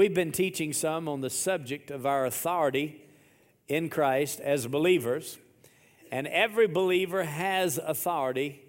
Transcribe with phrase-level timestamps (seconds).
[0.00, 3.02] we've been teaching some on the subject of our authority
[3.68, 5.36] in Christ as believers.
[6.10, 8.62] And every believer has authority,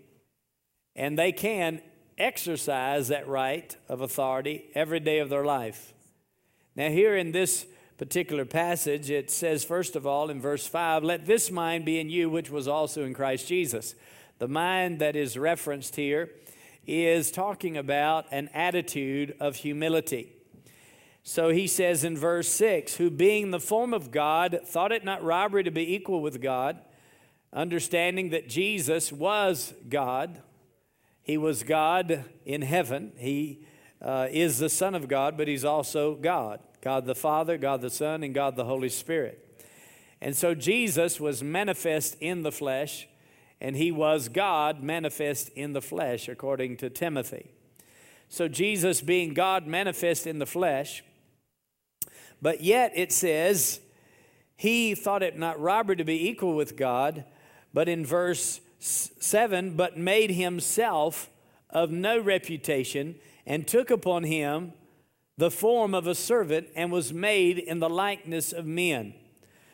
[0.93, 1.81] and they can
[2.17, 5.93] exercise that right of authority every day of their life.
[6.75, 7.65] Now, here in this
[7.97, 12.09] particular passage, it says, first of all, in verse 5, let this mind be in
[12.09, 13.95] you, which was also in Christ Jesus.
[14.39, 16.29] The mind that is referenced here
[16.85, 20.33] is talking about an attitude of humility.
[21.23, 25.23] So he says in verse 6 Who being the form of God thought it not
[25.23, 26.79] robbery to be equal with God,
[27.53, 30.41] understanding that Jesus was God.
[31.21, 33.13] He was God in heaven.
[33.17, 33.65] He
[34.01, 37.91] uh, is the Son of God, but he's also God God the Father, God the
[37.91, 39.47] Son, and God the Holy Spirit.
[40.19, 43.07] And so Jesus was manifest in the flesh,
[43.59, 47.51] and he was God manifest in the flesh, according to Timothy.
[48.29, 51.03] So Jesus being God manifest in the flesh,
[52.41, 53.79] but yet it says,
[54.55, 57.25] he thought it not robbery to be equal with God,
[57.73, 61.29] but in verse 7, but made himself
[61.69, 64.73] of no reputation and took upon him
[65.37, 69.13] the form of a servant and was made in the likeness of men.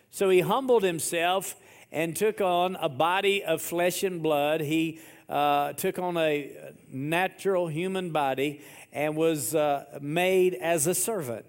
[0.09, 1.55] So he humbled himself
[1.91, 4.61] and took on a body of flesh and blood.
[4.61, 8.61] He uh, took on a natural human body
[8.93, 11.45] and was uh, made as a servant.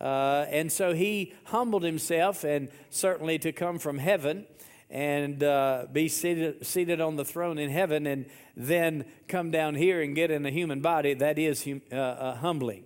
[0.00, 4.46] Uh, and so he humbled himself, and certainly to come from heaven
[4.90, 8.26] and uh, be seated, seated on the throne in heaven and
[8.56, 12.36] then come down here and get in a human body, that is hum, uh, uh,
[12.36, 12.84] humbling.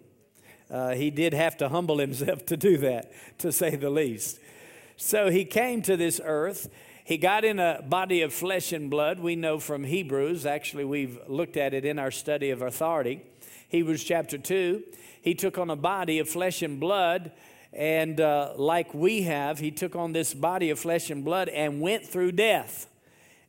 [0.70, 4.38] Uh, he did have to humble himself to do that, to say the least.
[4.96, 6.70] So he came to this earth.
[7.04, 9.20] He got in a body of flesh and blood.
[9.20, 13.22] We know from Hebrews, actually, we've looked at it in our study of authority.
[13.68, 14.82] Hebrews chapter 2.
[15.20, 17.32] He took on a body of flesh and blood,
[17.72, 21.80] and uh, like we have, he took on this body of flesh and blood and
[21.80, 22.86] went through death.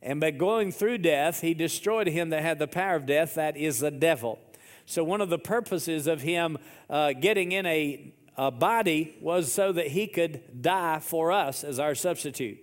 [0.02, 3.56] And by going through death, he destroyed him that had the power of death, that
[3.56, 4.38] is the devil.
[4.84, 6.58] So, one of the purposes of him
[6.90, 11.78] uh, getting in a, a body was so that he could die for us as
[11.78, 12.58] our substitute.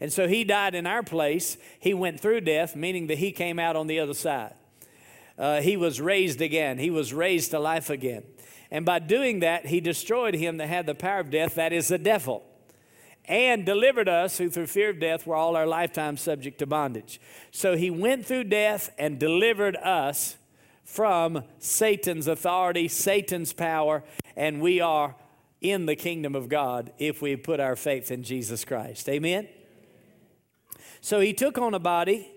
[0.00, 1.56] And so he died in our place.
[1.80, 4.54] He went through death, meaning that he came out on the other side.
[5.38, 8.24] Uh, he was raised again, he was raised to life again.
[8.70, 11.88] And by doing that, he destroyed him that had the power of death, that is
[11.88, 12.44] the devil,
[13.24, 17.20] and delivered us who through fear of death were all our lifetime subject to bondage.
[17.50, 20.36] So he went through death and delivered us
[20.84, 24.02] from Satan's authority, Satan's power,
[24.36, 25.14] and we are
[25.60, 29.08] in the kingdom of God if we put our faith in Jesus Christ.
[29.08, 29.48] Amen?
[31.00, 32.30] So he took on a body,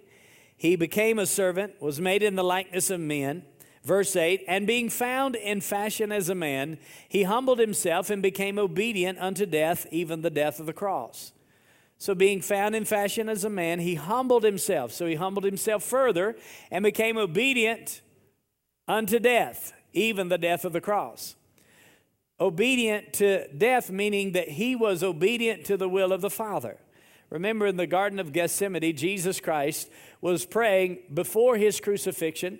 [0.61, 3.41] he became a servant, was made in the likeness of men.
[3.83, 6.77] Verse 8, and being found in fashion as a man,
[7.09, 11.31] he humbled himself and became obedient unto death, even the death of the cross.
[11.97, 14.91] So, being found in fashion as a man, he humbled himself.
[14.91, 16.35] So, he humbled himself further
[16.69, 18.01] and became obedient
[18.88, 21.35] unto death, even the death of the cross.
[22.39, 26.78] Obedient to death, meaning that he was obedient to the will of the Father.
[27.31, 32.59] Remember in the Garden of Gethsemane, Jesus Christ was praying before his crucifixion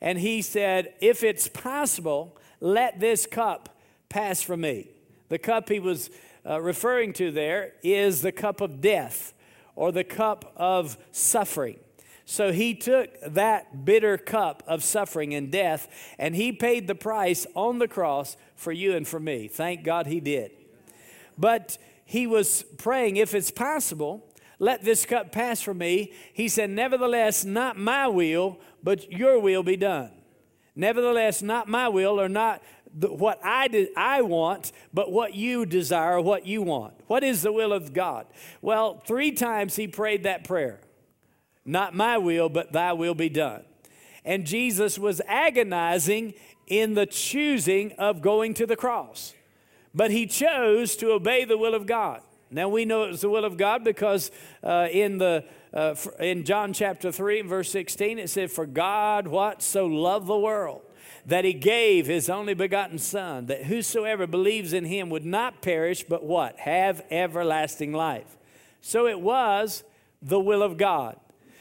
[0.00, 3.80] and he said, If it's possible, let this cup
[4.10, 4.88] pass from me.
[5.30, 6.10] The cup he was
[6.46, 9.32] uh, referring to there is the cup of death
[9.74, 11.78] or the cup of suffering.
[12.26, 17.46] So he took that bitter cup of suffering and death and he paid the price
[17.54, 19.48] on the cross for you and for me.
[19.48, 20.52] Thank God he did.
[21.38, 21.78] But
[22.10, 24.26] he was praying, if it's possible,
[24.58, 26.12] let this cup pass from me.
[26.32, 30.10] He said, Nevertheless, not my will, but your will be done.
[30.74, 35.64] Nevertheless, not my will or not the, what I, de- I want, but what you
[35.64, 36.94] desire, what you want.
[37.06, 38.26] What is the will of God?
[38.60, 40.80] Well, three times he prayed that prayer
[41.64, 43.62] Not my will, but thy will be done.
[44.24, 46.34] And Jesus was agonizing
[46.66, 49.32] in the choosing of going to the cross.
[49.94, 52.22] But he chose to obey the will of God.
[52.50, 54.30] Now we know it was the will of God because
[54.62, 59.62] uh, in the uh, in John chapter 3 verse 16 it said for God what
[59.62, 60.82] so loved the world
[61.26, 66.02] that he gave his only begotten son that whosoever believes in him would not perish
[66.02, 68.36] but what have everlasting life.
[68.80, 69.84] So it was
[70.20, 71.16] the will of God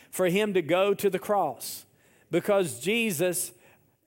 [0.10, 1.86] for him to go to the cross
[2.32, 3.52] because Jesus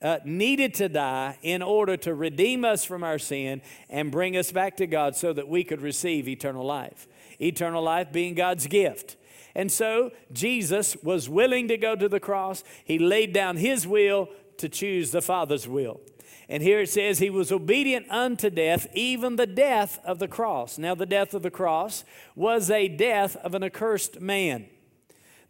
[0.03, 4.53] uh, needed to die in order to redeem us from our sin and bring us
[4.53, 7.07] back to God so that we could receive eternal life.
[7.41, 9.17] Eternal life being God's gift.
[9.55, 12.65] And so Jesus was willing to go to the cross.
[12.85, 14.29] He laid down his will
[14.59, 16.01] to choose the Father's will.
[16.49, 20.79] And here it says, He was obedient unto death, even the death of the cross.
[20.79, 22.05] Now, the death of the cross
[22.35, 24.67] was a death of an accursed man.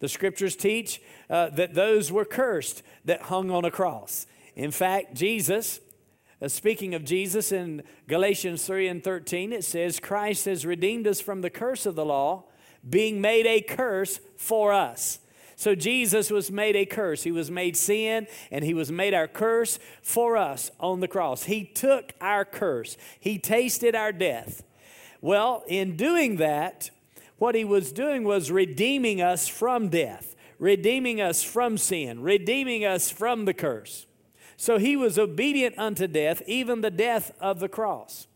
[0.01, 1.01] The scriptures teach
[1.31, 4.27] uh, that those were cursed that hung on a cross.
[4.55, 5.81] In fact, Jesus,
[6.41, 11.21] uh, speaking of Jesus in Galatians 3 and 13, it says, Christ has redeemed us
[11.21, 12.45] from the curse of the law,
[12.89, 15.21] being made a curse for us.
[15.63, 17.23] So Jesus was made a curse.
[17.23, 21.45] He was made sin and he was made our curse for us on the cross.
[21.45, 24.65] He took our curse, he tasted our death.
[25.21, 26.91] Well, in doing that,
[27.39, 33.11] what he was doing was redeeming us from death, redeeming us from sin, redeeming us
[33.11, 34.07] from the curse.
[34.63, 38.29] So he was obedient unto death, even the death of the cross.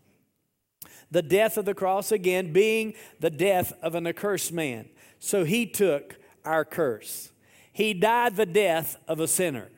[1.09, 4.89] The death of the cross, again, being the death of an accursed man.
[5.21, 7.31] So he took our curse.
[7.73, 9.69] He died the death of a sinner.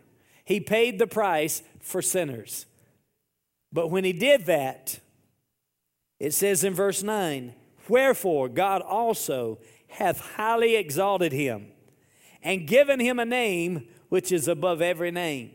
[0.43, 2.65] He paid the price for sinners.
[3.71, 5.01] But when he did that,
[6.19, 7.53] it says in verse 9,
[7.91, 9.59] Wherefore God also
[9.89, 11.67] hath highly exalted him
[12.43, 15.51] and given him a name which is above every name.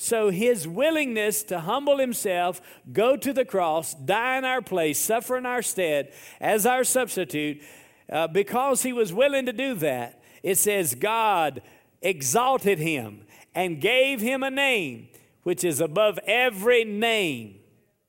[0.00, 2.62] So his willingness to humble himself,
[2.92, 7.60] go to the cross, die in our place, suffer in our stead as our substitute,
[8.08, 11.62] uh, because he was willing to do that, it says, God
[12.00, 15.08] exalted him and gave him a name
[15.42, 17.56] which is above every name.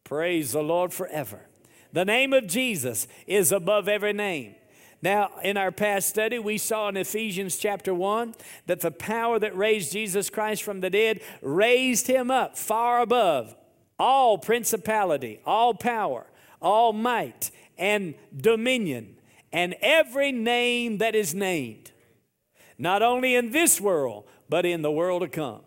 [0.03, 1.47] Praise the Lord forever.
[1.91, 4.53] The name of Jesus is above every name.
[5.01, 8.35] Now, in our past study, we saw in Ephesians chapter 1
[8.65, 13.55] that the power that raised Jesus Christ from the dead raised him up far above
[13.97, 16.25] all principality, all power,
[16.61, 19.15] all might, and dominion,
[19.53, 21.91] and every name that is named
[22.79, 25.59] not only in this world, but in the world to come.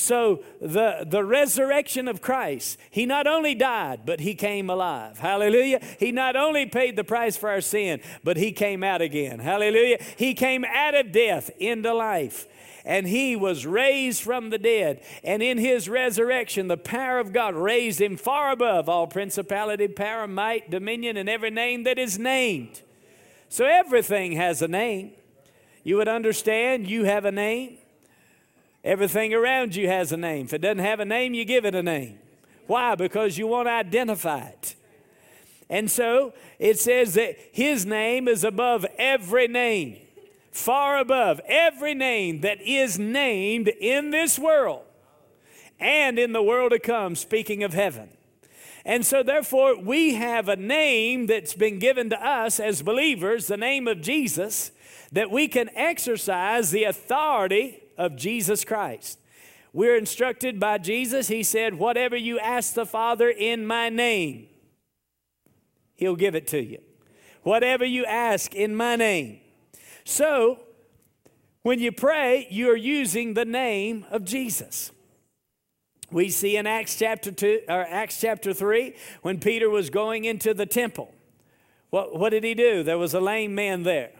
[0.00, 5.18] So, the, the resurrection of Christ, He not only died, but He came alive.
[5.18, 5.80] Hallelujah.
[5.98, 9.40] He not only paid the price for our sin, but He came out again.
[9.40, 9.98] Hallelujah.
[10.16, 12.46] He came out of death into life
[12.84, 15.02] and he was raised from the dead.
[15.22, 20.26] And in his resurrection, the power of God raised him far above all principality, power,
[20.26, 22.80] might, dominion, and every name that is named.
[23.50, 25.10] So everything has a name.
[25.82, 27.78] You would understand you have a name.
[28.84, 30.46] Everything around you has a name.
[30.46, 32.18] If it doesn't have a name, you give it a name.
[32.66, 32.94] Why?
[32.94, 34.74] Because you want to identify it.
[35.70, 39.98] And so it says that his name is above every name,
[40.50, 44.84] far above every name that is named in this world
[45.78, 48.10] and in the world to come, speaking of heaven.
[48.84, 53.58] And so, therefore, we have a name that's been given to us as believers, the
[53.58, 54.70] name of Jesus,
[55.12, 59.18] that we can exercise the authority of Jesus Christ.
[59.72, 61.28] We're instructed by Jesus.
[61.28, 64.48] He said, Whatever you ask the Father in my name,
[65.94, 66.78] He'll give it to you.
[67.42, 69.40] Whatever you ask in my name.
[70.04, 70.60] So,
[71.62, 74.90] when you pray, you're using the name of Jesus.
[76.10, 80.54] We see in Acts chapter 2 or Acts chapter 3 when Peter was going into
[80.54, 81.12] the temple.
[81.90, 82.82] What, what did he do?
[82.82, 84.12] There was a lame man there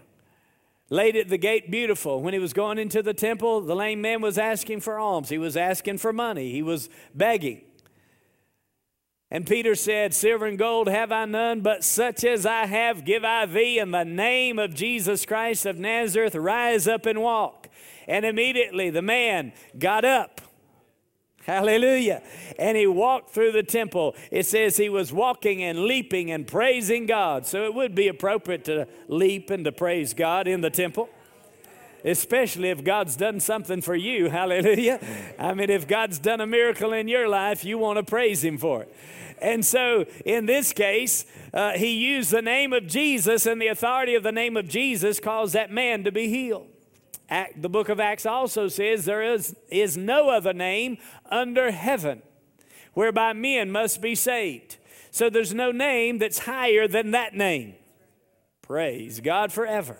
[0.91, 2.23] laid at the gate beautiful.
[2.23, 5.29] When he was going into the temple, the lame man was asking for alms.
[5.29, 6.53] He was asking for money.
[6.53, 7.63] He was begging.
[9.31, 13.25] And Peter said, Silver and gold have I none, but such as I have give
[13.25, 13.79] I thee.
[13.79, 17.69] In the name of Jesus Christ of Nazareth, rise up and walk.
[18.07, 20.41] And immediately the man got up
[21.49, 22.21] Hallelujah.
[22.59, 24.15] And he walked through the temple.
[24.31, 27.47] It says he was walking and leaping and praising God.
[27.47, 31.09] So it would be appropriate to leap and to praise God in the temple.
[32.05, 34.29] Especially if God's done something for you.
[34.31, 35.01] Hallelujah.
[35.39, 38.59] I mean, if God's done a miracle in your life, you want to praise Him
[38.59, 38.95] for it.
[39.41, 41.25] And so in this case,
[41.55, 45.19] uh, he used the name of Jesus, and the authority of the name of Jesus
[45.19, 46.67] caused that man to be healed.
[47.29, 50.99] Act, the book of Acts also says there is, is no other name
[51.31, 52.23] under heaven
[52.95, 54.77] whereby men must be saved.
[55.11, 57.75] So there's no name that's higher than that name.
[58.63, 59.97] Praise God forever.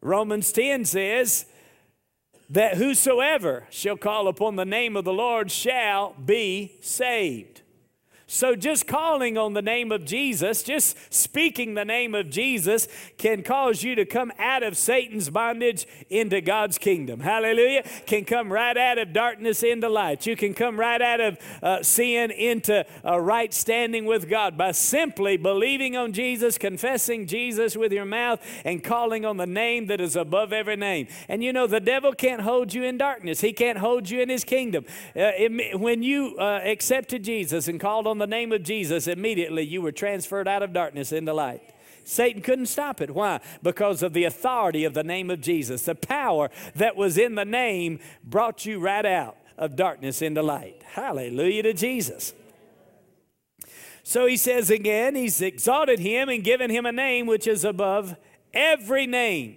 [0.00, 1.46] Romans 10 says
[2.50, 7.61] that whosoever shall call upon the name of the Lord shall be saved.
[8.34, 13.42] So, just calling on the name of Jesus, just speaking the name of Jesus, can
[13.42, 17.20] cause you to come out of Satan's bondage into God's kingdom.
[17.20, 17.82] Hallelujah.
[18.06, 20.24] Can come right out of darkness into light.
[20.24, 24.72] You can come right out of uh, sin into a right standing with God by
[24.72, 30.00] simply believing on Jesus, confessing Jesus with your mouth, and calling on the name that
[30.00, 31.06] is above every name.
[31.28, 34.30] And you know, the devil can't hold you in darkness, he can't hold you in
[34.30, 34.86] his kingdom.
[35.14, 39.64] Uh, it, when you uh, accepted Jesus and called on the name of Jesus, immediately
[39.64, 41.62] you were transferred out of darkness into light.
[42.04, 43.10] Satan couldn't stop it.
[43.10, 43.40] Why?
[43.64, 45.82] Because of the authority of the name of Jesus.
[45.82, 50.82] The power that was in the name brought you right out of darkness into light.
[50.84, 52.32] Hallelujah to Jesus.
[54.04, 58.16] So he says again, he's exalted him and given him a name which is above
[58.54, 59.56] every name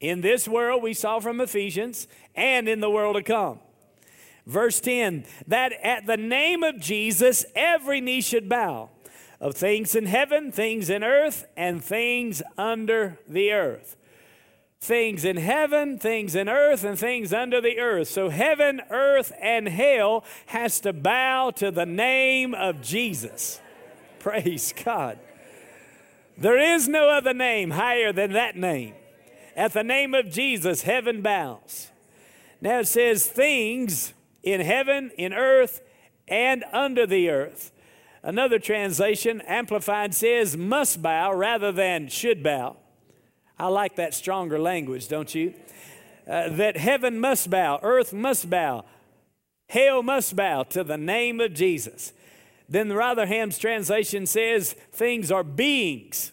[0.00, 3.60] in this world, we saw from Ephesians, and in the world to come.
[4.46, 8.90] Verse 10 that at the name of Jesus every knee should bow
[9.40, 13.96] of things in heaven, things in earth, and things under the earth.
[14.82, 18.08] Things in heaven, things in earth, and things under the earth.
[18.08, 23.60] So heaven, earth, and hell has to bow to the name of Jesus.
[24.18, 25.18] Praise God.
[26.36, 28.94] There is no other name higher than that name.
[29.56, 31.90] At the name of Jesus, heaven bows.
[32.62, 35.80] Now it says things in heaven, in earth,
[36.28, 37.72] and under the earth.
[38.22, 42.76] Another translation, Amplified, says must bow rather than should bow.
[43.58, 45.54] I like that stronger language, don't you?
[46.28, 48.84] Uh, that heaven must bow, earth must bow,
[49.68, 52.12] hell must bow to the name of Jesus.
[52.68, 56.32] Then the Rotherham's translation says things are beings.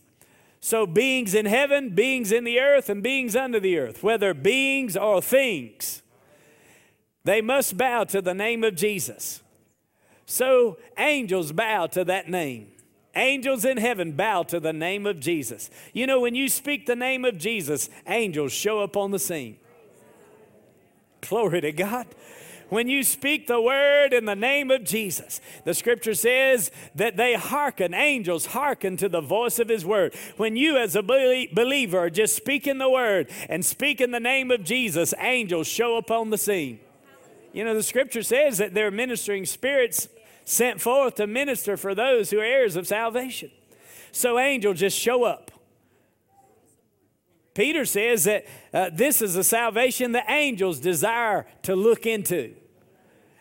[0.60, 4.98] So, beings in heaven, beings in the earth, and beings under the earth, whether beings
[4.98, 6.02] or things.
[7.28, 9.42] They must bow to the name of Jesus.
[10.26, 12.70] So angels bow to that name.
[13.18, 15.70] Angels in heaven bow to the name of Jesus.
[15.92, 19.58] You know, when you speak the name of Jesus, angels show up on the scene.
[21.20, 22.08] Glory to God.
[22.70, 27.34] When you speak the word in the name of Jesus, the scripture says that they
[27.34, 30.16] hearken, angels hearken to the voice of his word.
[30.38, 34.64] When you, as a believer, are just speaking the word and speaking the name of
[34.64, 36.80] Jesus, angels show up on the scene.
[37.54, 40.08] You know, the scripture says that they're ministering spirits
[40.46, 43.52] sent forth to minister for those who are heirs of salvation.
[44.12, 45.52] So angels just show up.
[47.54, 52.54] Peter says that uh, this is a salvation the angels desire to look into.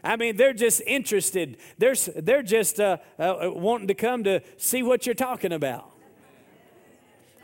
[0.03, 1.59] I mean, they're just interested.
[1.79, 5.93] They're, they're just uh, uh, wanting to come to see what you're talking about.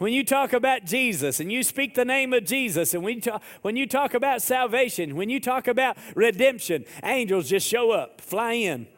[0.02, 3.20] When you talk about Jesus and you speak the name of Jesus, and when you,
[3.20, 8.20] talk, when you talk about salvation, when you talk about redemption, angels just show up,
[8.20, 8.88] fly in,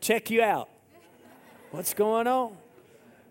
[0.00, 0.70] check you out.
[1.72, 2.56] What's going on?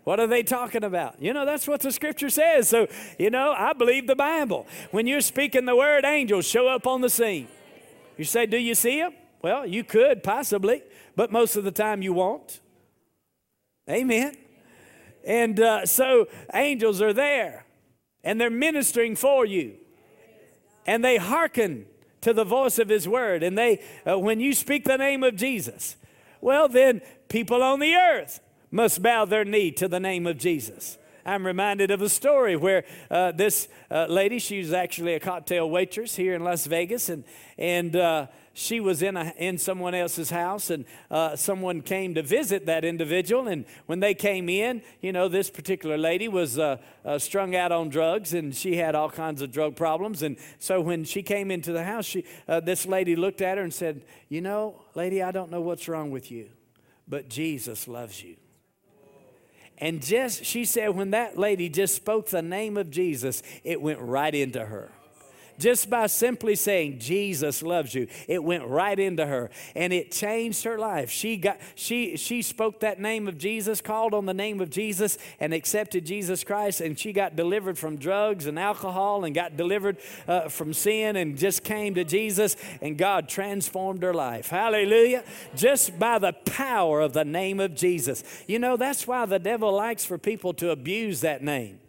[0.04, 1.20] What are they talking about?
[1.20, 2.70] You know, that's what the scripture says.
[2.70, 2.86] So,
[3.18, 4.68] you know, I believe the Bible.
[4.92, 7.48] When you're speaking the word, angels show up on the scene.
[8.18, 9.14] You say, Do you see them?
[9.42, 10.84] Well, you could possibly,
[11.16, 12.60] but most of the time you won't.
[13.90, 14.36] Amen.
[15.28, 17.66] And uh, so angels are there
[18.24, 19.74] and they're ministering for you.
[20.88, 21.86] And they hearken
[22.22, 23.44] to the voice of his word.
[23.44, 25.98] And they, uh, when you speak the name of Jesus,
[26.40, 28.40] well, then people on the earth
[28.72, 30.98] must bow their knee to the name of Jesus.
[31.26, 35.70] I'm reminded of a story where uh, this uh, lady, she was actually a cocktail
[35.70, 37.26] waitress here in Las Vegas, and,
[37.58, 42.24] and uh, she was in, a, in someone else's house, and uh, someone came to
[42.24, 43.48] visit that individual.
[43.48, 47.72] And when they came in, you know, this particular lady was uh, uh, strung out
[47.72, 50.24] on drugs, and she had all kinds of drug problems.
[50.24, 53.64] And so when she came into the house, she, uh, this lady looked at her
[53.64, 56.50] and said, You know, lady, I don't know what's wrong with you,
[57.08, 58.38] but Jesus loves you.
[59.78, 64.00] And just, she said, when that lady just spoke the name of Jesus, it went
[64.00, 64.90] right into her
[65.60, 68.08] just by simply saying Jesus loves you.
[68.28, 71.10] It went right into her and it changed her life.
[71.10, 75.18] She got she she spoke that name of Jesus, called on the name of Jesus
[75.40, 79.98] and accepted Jesus Christ and she got delivered from drugs and alcohol and got delivered
[80.28, 84.50] uh, from sin and just came to Jesus and God transformed her life.
[84.50, 85.24] Hallelujah.
[85.56, 88.24] Just by the power of the name of Jesus.
[88.48, 91.80] You know, that's why the devil likes for people to abuse that name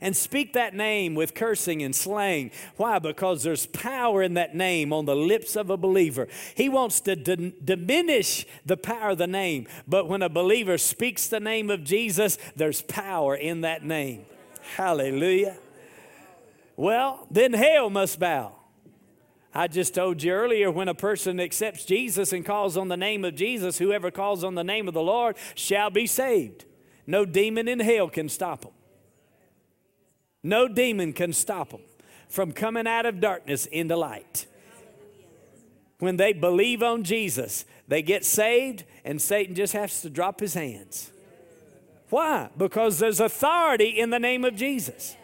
[0.00, 2.50] and speak that name with cursing and slang.
[2.76, 2.98] Why?
[2.98, 6.28] Because there's power in that name on the lips of a believer.
[6.54, 11.28] He wants to d- diminish the power of the name, but when a believer speaks
[11.28, 14.26] the name of Jesus, there's power in that name.
[14.76, 15.56] Hallelujah.
[16.76, 18.56] Well, then hell must bow.
[19.54, 23.24] I just told you earlier when a person accepts Jesus and calls on the name
[23.24, 26.64] of Jesus, whoever calls on the name of the Lord shall be saved.
[27.06, 28.72] No demon in hell can stop them.
[30.44, 31.80] No demon can stop them
[32.28, 34.46] from coming out of darkness into light.
[35.98, 40.54] When they believe on Jesus, they get saved, and Satan just has to drop his
[40.54, 41.10] hands.
[42.10, 42.50] Why?
[42.56, 45.16] Because there's authority in the name of Jesus.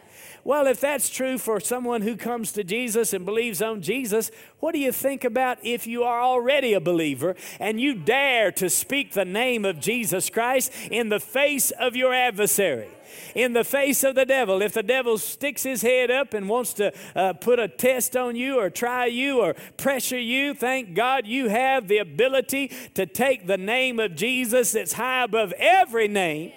[0.43, 4.73] Well, if that's true for someone who comes to Jesus and believes on Jesus, what
[4.73, 9.13] do you think about if you are already a believer and you dare to speak
[9.13, 12.89] the name of Jesus Christ in the face of your adversary?
[13.35, 14.61] in the face of the devil.
[14.61, 18.37] If the devil sticks his head up and wants to uh, put a test on
[18.37, 23.47] you or try you or pressure you, thank God you have the ability to take
[23.47, 26.53] the name of Jesus that's high above every name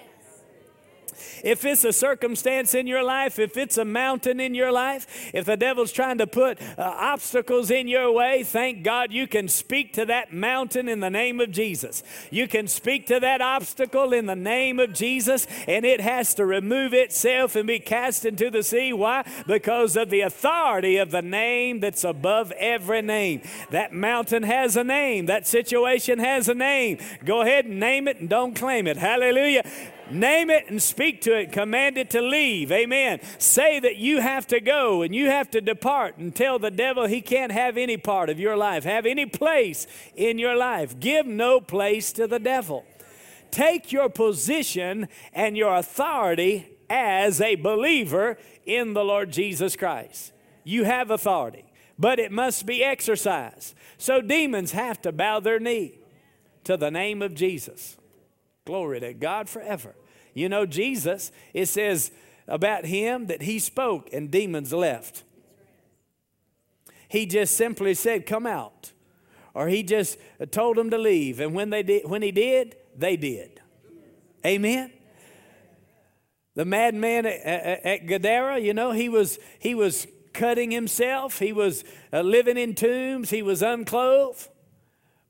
[1.43, 5.45] if it's a circumstance in your life, if it's a mountain in your life, if
[5.45, 9.93] the devil's trying to put uh, obstacles in your way, thank God you can speak
[9.93, 12.03] to that mountain in the name of Jesus.
[12.31, 16.45] You can speak to that obstacle in the name of Jesus, and it has to
[16.45, 18.93] remove itself and be cast into the sea.
[18.93, 19.25] Why?
[19.47, 23.41] Because of the authority of the name that's above every name.
[23.71, 26.99] That mountain has a name, that situation has a name.
[27.23, 28.97] Go ahead and name it and don't claim it.
[28.97, 29.63] Hallelujah.
[30.09, 31.51] Name it and speak to it.
[31.51, 32.71] Command it to leave.
[32.71, 33.19] Amen.
[33.39, 37.07] Say that you have to go and you have to depart and tell the devil
[37.07, 40.99] he can't have any part of your life, have any place in your life.
[40.99, 42.85] Give no place to the devil.
[43.49, 50.33] Take your position and your authority as a believer in the Lord Jesus Christ.
[50.63, 51.65] You have authority,
[51.97, 53.75] but it must be exercised.
[53.97, 55.99] So demons have to bow their knee
[56.65, 57.97] to the name of Jesus.
[58.65, 59.95] Glory to God forever.
[60.33, 62.11] You know, Jesus, it says
[62.47, 65.23] about him that he spoke and demons left.
[67.07, 68.91] He just simply said, Come out.
[69.53, 70.17] Or he just
[70.51, 71.39] told them to leave.
[71.39, 73.61] And when, they did, when he did, they did.
[74.45, 74.91] Amen.
[76.55, 82.21] The madman at, Gadara, you know, he was, he was cutting himself, he was uh,
[82.21, 84.49] living in tombs, he was unclothed.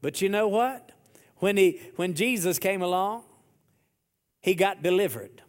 [0.01, 0.91] But you know what?
[1.37, 3.23] When, he, when Jesus came along,
[4.41, 5.41] he got delivered.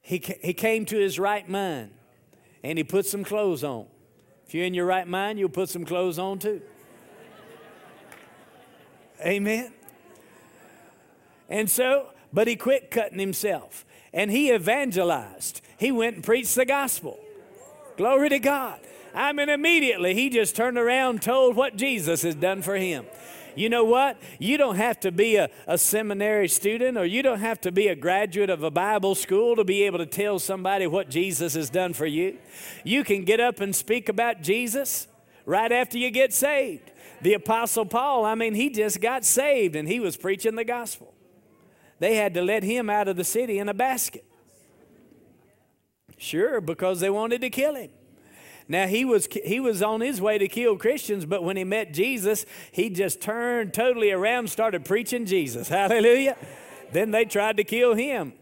[0.00, 1.90] He, he came to his right mind
[2.62, 3.86] and he put some clothes on.
[4.46, 6.60] If you're in your right mind, you'll put some clothes on too.
[9.24, 9.72] Amen.
[11.48, 15.60] And so, but he quit cutting himself and he evangelized.
[15.78, 17.18] He went and preached the gospel.
[17.96, 18.80] Glory to God.
[19.14, 23.04] I mean, immediately he just turned around, told what Jesus has done for him.
[23.54, 24.18] You know what?
[24.38, 27.88] You don't have to be a, a seminary student or you don't have to be
[27.88, 31.70] a graduate of a Bible school to be able to tell somebody what Jesus has
[31.70, 32.38] done for you.
[32.84, 35.08] You can get up and speak about Jesus
[35.44, 36.90] right after you get saved.
[37.20, 41.14] The Apostle Paul, I mean, he just got saved and he was preaching the gospel.
[41.98, 44.24] They had to let him out of the city in a basket.
[46.18, 47.90] Sure, because they wanted to kill him.
[48.72, 51.92] Now he was he was on his way to kill Christians, but when he met
[51.92, 55.68] Jesus, he just turned totally around, started preaching Jesus.
[55.80, 56.38] Hallelujah.
[56.90, 58.32] then they tried to kill him.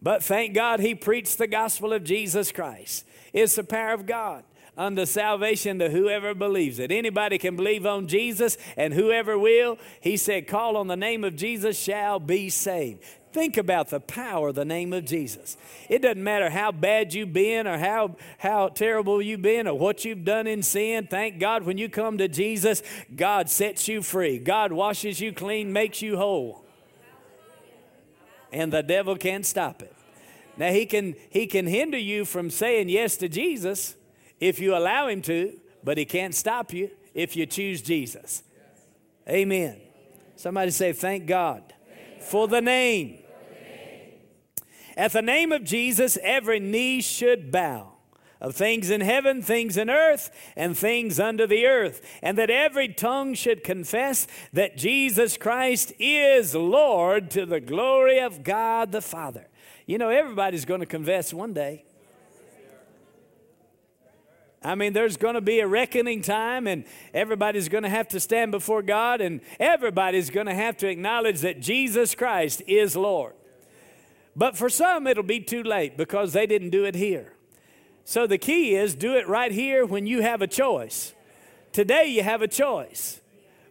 [0.00, 3.04] But thank God he preached the gospel of Jesus Christ.
[3.34, 4.44] It's the power of God
[4.78, 6.90] unto salvation to whoever believes it.
[6.90, 11.36] Anybody can believe on Jesus, and whoever will, he said, call on the name of
[11.36, 13.04] Jesus shall be saved.
[13.32, 15.56] Think about the power of the name of Jesus.
[15.88, 20.04] It doesn't matter how bad you've been or how, how terrible you've been or what
[20.04, 21.06] you've done in sin.
[21.08, 22.82] Thank God when you come to Jesus,
[23.14, 24.38] God sets you free.
[24.38, 26.64] God washes you clean, makes you whole.
[28.52, 29.94] And the devil can't stop it.
[30.56, 33.94] Now he can he can hinder you from saying yes to Jesus
[34.40, 38.42] if you allow him to, but he can't stop you if you choose Jesus.
[39.28, 39.80] Amen.
[40.34, 41.62] Somebody say thank God
[42.18, 43.19] for the name
[44.96, 47.92] at the name of Jesus, every knee should bow
[48.40, 52.88] of things in heaven, things in earth, and things under the earth, and that every
[52.88, 59.46] tongue should confess that Jesus Christ is Lord to the glory of God the Father.
[59.86, 61.84] You know, everybody's going to confess one day.
[64.62, 68.20] I mean, there's going to be a reckoning time, and everybody's going to have to
[68.20, 73.32] stand before God, and everybody's going to have to acknowledge that Jesus Christ is Lord.
[74.40, 77.34] But for some, it'll be too late because they didn't do it here.
[78.06, 81.12] So the key is do it right here when you have a choice.
[81.72, 83.20] Today, you have a choice.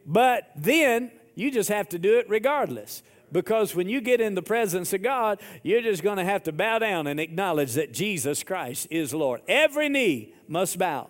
[0.05, 3.01] But then, you just have to do it regardless.
[3.31, 6.51] Because when you get in the presence of God, you're just going to have to
[6.51, 9.41] bow down and acknowledge that Jesus Christ is Lord.
[9.47, 11.09] Every knee must bow.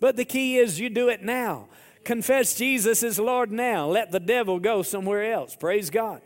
[0.00, 1.68] But the key is you do it now.
[2.04, 3.86] Confess Jesus is Lord now.
[3.88, 5.56] Let the devil go somewhere else.
[5.56, 6.20] Praise God.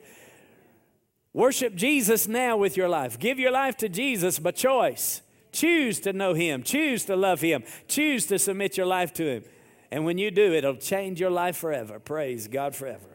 [1.35, 3.19] Worship Jesus now with your life.
[3.19, 5.23] Give your life to Jesus by choice.
[5.51, 6.63] Choose to know Him.
[6.63, 7.65] Choose to love Him.
[7.89, 9.45] Choose to submit your life to Him.
[9.91, 11.99] And when you do, it'll change your life forever.
[11.99, 13.07] Praise God forever.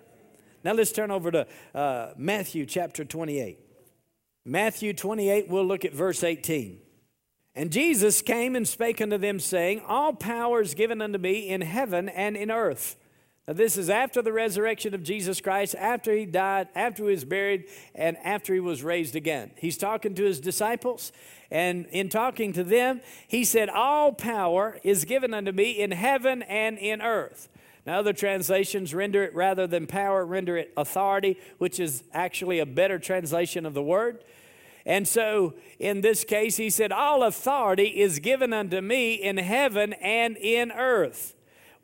[0.64, 3.60] Now let's turn over to uh, Matthew chapter 28.
[4.46, 6.80] Matthew 28, we'll look at verse 18.
[7.54, 11.62] And Jesus came and spake unto them, saying, All power is given unto me in
[11.62, 12.96] heaven and in earth.
[13.48, 17.24] Now, this is after the resurrection of Jesus Christ, after he died, after he was
[17.24, 19.52] buried, and after he was raised again.
[19.56, 21.14] He's talking to his disciples,
[21.50, 26.42] and in talking to them, he said, All power is given unto me in heaven
[26.42, 27.48] and in earth.
[27.86, 32.66] Now, other translations render it rather than power, render it authority, which is actually a
[32.66, 34.26] better translation of the word.
[34.86, 39.94] And so in this case, he said, All authority is given unto me in heaven
[39.94, 41.34] and in earth.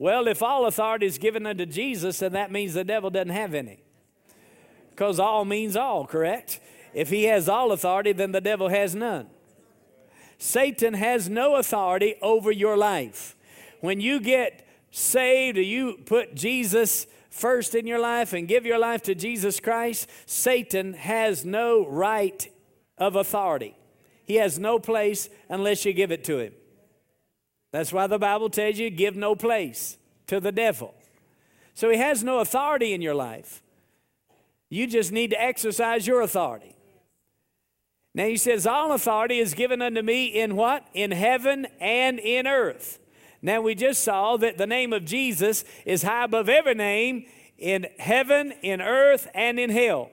[0.04, 3.54] Well, if all authority is given unto Jesus, then that means the devil doesn't have
[3.54, 3.80] any.
[4.90, 6.60] Because all means all, correct?
[6.94, 9.28] If he has all authority, then the devil has none.
[10.38, 13.38] Satan has no authority over your life.
[13.80, 18.80] When you get saved or you put Jesus first in your life and give your
[18.80, 22.46] life to Jesus Christ, Satan has no right
[22.98, 23.78] of authority.
[24.26, 26.54] He has no place unless you give it to him.
[27.74, 30.94] That's why the Bible tells you give no place to the devil.
[31.74, 33.64] So he has no authority in your life.
[34.70, 36.76] You just need to exercise your authority.
[38.14, 40.88] Now he says, All authority is given unto me in what?
[40.94, 43.00] In heaven and in earth.
[43.42, 47.26] Now we just saw that the name of Jesus is high above every name
[47.58, 50.12] in heaven, in earth, and in hell.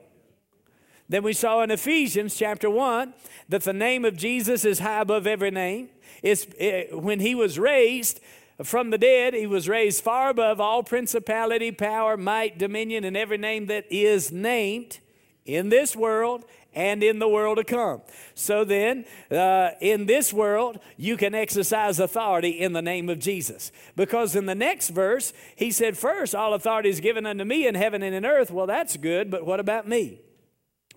[1.10, 3.12] Then we saw in Ephesians chapter 1
[3.48, 5.88] that the name of Jesus is high above every name.
[6.22, 8.20] It's, it, when he was raised
[8.62, 13.38] from the dead, he was raised far above all principality, power, might, dominion, and every
[13.38, 15.00] name that is named
[15.44, 16.44] in this world
[16.74, 18.02] and in the world to come.
[18.36, 23.72] So then, uh, in this world, you can exercise authority in the name of Jesus.
[23.96, 27.74] Because in the next verse, he said, First, all authority is given unto me in
[27.74, 28.52] heaven and in earth.
[28.52, 30.20] Well, that's good, but what about me?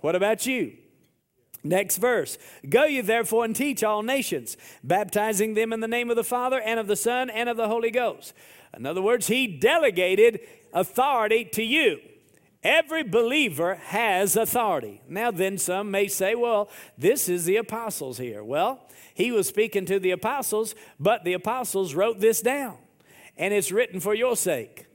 [0.03, 0.73] What about you?
[1.63, 2.37] Next verse
[2.67, 6.59] Go you therefore and teach all nations, baptizing them in the name of the Father
[6.59, 8.33] and of the Son and of the Holy Ghost.
[8.75, 10.41] In other words, He delegated
[10.73, 11.99] authority to you.
[12.63, 14.99] Every believer has authority.
[15.07, 18.43] Now, then, some may say, well, this is the apostles here.
[18.43, 18.81] Well,
[19.13, 22.77] he was speaking to the apostles, but the apostles wrote this down,
[23.37, 24.85] and it's written for your sake.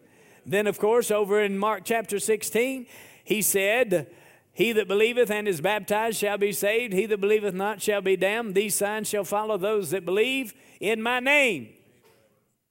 [0.44, 2.86] Then, of course, over in Mark chapter 16,
[3.24, 4.10] he said,
[4.58, 6.92] he that believeth and is baptized shall be saved.
[6.92, 8.56] He that believeth not shall be damned.
[8.56, 11.68] These signs shall follow those that believe in my name.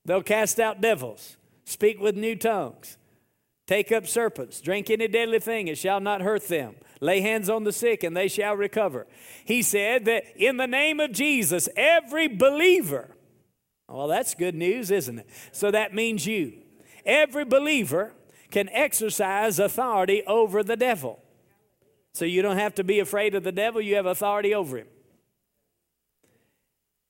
[0.04, 2.97] They'll cast out devils, speak with new tongues,
[3.67, 6.76] take up serpents, drink any deadly thing, it shall not hurt them.
[7.00, 9.08] Lay hands on the sick and they shall recover.
[9.45, 13.12] He said that in the name of Jesus, every believer,
[13.88, 15.30] well, that's good news, isn't it?
[15.54, 16.52] So that means you.
[17.06, 18.12] Every believer
[18.52, 21.23] can exercise authority over the devil.
[22.17, 24.88] So you don't have to be afraid of the devil, you have authority over him.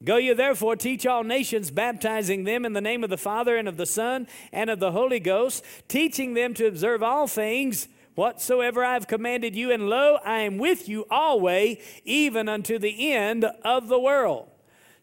[0.04, 3.70] Go you therefore, teach all nations, baptizing them in the name of the Father and
[3.70, 8.84] of the Son and of the Holy Ghost, teaching them to observe all things whatsoever
[8.84, 9.72] I have commanded you.
[9.72, 14.50] And lo, I am with you always, even unto the end of the world.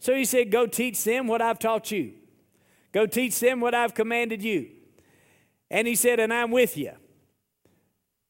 [0.00, 2.12] So he said, Go teach them what I've taught you.
[2.92, 4.68] Go teach them what I've commanded you.
[5.70, 6.92] And he said, And I'm with you.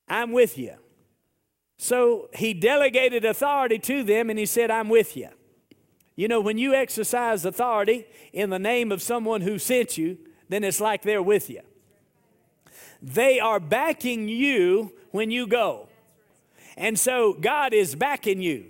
[0.08, 0.76] I'm with you.
[1.76, 5.28] So he delegated authority to them and he said, I'm with you.
[6.16, 10.62] You know, when you exercise authority in the name of someone who sent you, then
[10.62, 11.62] it's like they're with you.
[13.02, 15.88] They are backing you when you go.
[16.76, 18.66] And so God is backing you.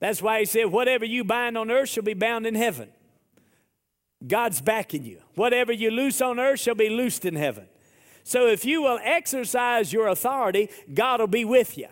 [0.00, 2.88] That's why he said, Whatever you bind on earth shall be bound in heaven.
[4.26, 5.20] God's backing you.
[5.34, 7.66] Whatever you loose on earth shall be loosed in heaven.
[8.24, 11.88] So if you will exercise your authority, God will be with you.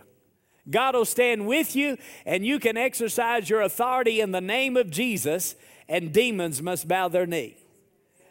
[0.69, 4.91] God will stand with you, and you can exercise your authority in the name of
[4.91, 5.55] Jesus,
[5.89, 7.57] and demons must bow their knee.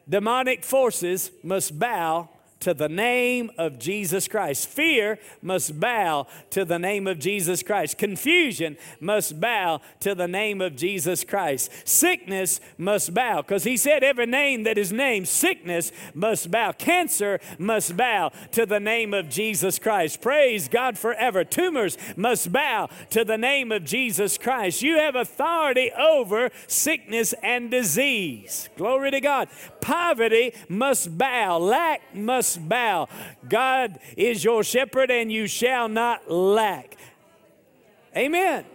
[0.07, 2.29] Demonic forces must bow
[2.65, 4.67] to the name of Jesus Christ.
[4.67, 7.99] Fear must bow to the name of Jesus Christ.
[7.99, 11.71] Confusion must bow to the name of Jesus Christ.
[11.87, 16.71] Sickness must bow because he said every name that is named, sickness must bow.
[16.71, 20.19] Cancer must bow to the name of Jesus Christ.
[20.19, 21.43] Praise God forever.
[21.43, 24.81] Tumors must bow to the name of Jesus Christ.
[24.81, 28.69] You have authority over sickness and disease.
[28.75, 29.49] Glory to God.
[29.81, 31.59] Poverty must bow.
[31.59, 32.01] Lack
[32.55, 33.07] must bow.
[33.47, 36.97] God is your shepherd and you shall not lack.
[38.15, 38.65] Amen.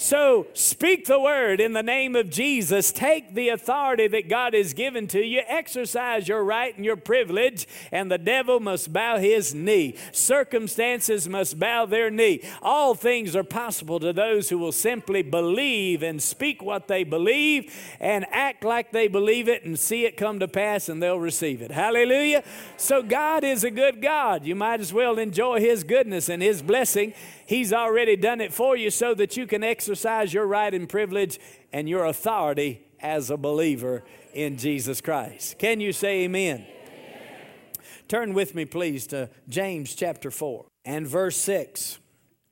[0.00, 2.90] So speak the word in the name of Jesus.
[2.90, 5.42] Take the authority that God has given to you.
[5.46, 9.94] Exercise your right and your privilege, and the devil must bow his knee.
[10.10, 12.40] Circumstances must bow their knee.
[12.62, 17.70] All things are possible to those who will simply believe and speak what they believe
[18.00, 21.60] and act like they believe it and see it come to pass and they'll receive
[21.60, 21.72] it.
[21.72, 22.42] Hallelujah.
[22.78, 24.46] So God is a good God.
[24.46, 27.12] You might as well enjoy his goodness and his blessing
[27.50, 31.40] He's already done it for you so that you can exercise your right and privilege
[31.72, 35.58] and your authority as a believer in Jesus Christ.
[35.58, 36.64] Can you say amen?
[36.64, 37.82] amen?
[38.06, 41.98] Turn with me, please, to James chapter 4 and verse 6.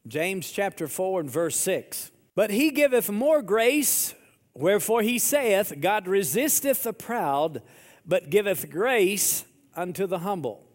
[0.08, 2.10] James chapter 4 and verse 6.
[2.34, 4.16] But he giveth more grace,
[4.52, 7.62] wherefore he saith, God resisteth the proud,
[8.04, 9.44] but giveth grace
[9.76, 10.67] unto the humble.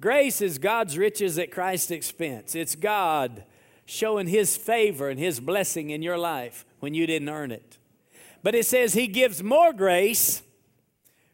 [0.00, 2.54] Grace is God's riches at Christ's expense.
[2.54, 3.44] It's God
[3.86, 7.78] showing His favor and His blessing in your life when you didn't earn it.
[8.42, 10.42] But it says He gives more grace.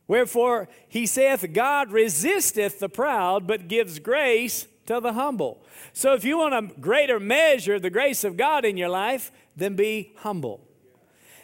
[0.07, 5.62] Wherefore He saith, God resisteth the proud, but gives grace to the humble.
[5.92, 9.33] So if you want a greater measure of the grace of God in your life,
[9.57, 10.61] then be humble.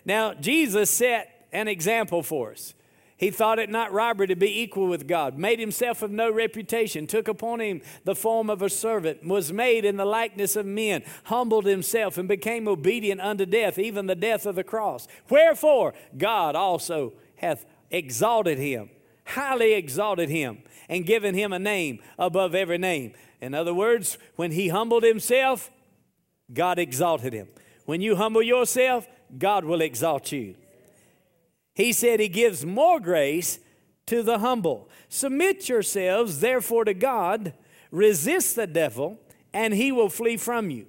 [0.05, 2.75] Now, Jesus set an example for us.
[3.19, 7.07] He thought it not robbery to be equal with God, made himself of no reputation,
[7.07, 11.03] took upon him the form of a servant, was made in the likeness of men,
[11.25, 15.09] humbled himself, and became obedient unto death, even the death of the cross.
[15.31, 18.91] Wherefore, God also hath exalted him,
[19.25, 23.15] highly exalted him, and given him a name above every name.
[23.41, 25.71] In other words, when he humbled himself,
[26.53, 27.49] God exalted him.
[27.87, 29.07] When you humble yourself,
[29.39, 30.55] God will exalt you.
[31.77, 33.61] He said he gives more grace
[34.07, 34.89] to the humble.
[35.11, 37.53] Submit yourselves, therefore, to God,
[37.91, 39.21] resist the devil,
[39.53, 40.87] and he will flee from you.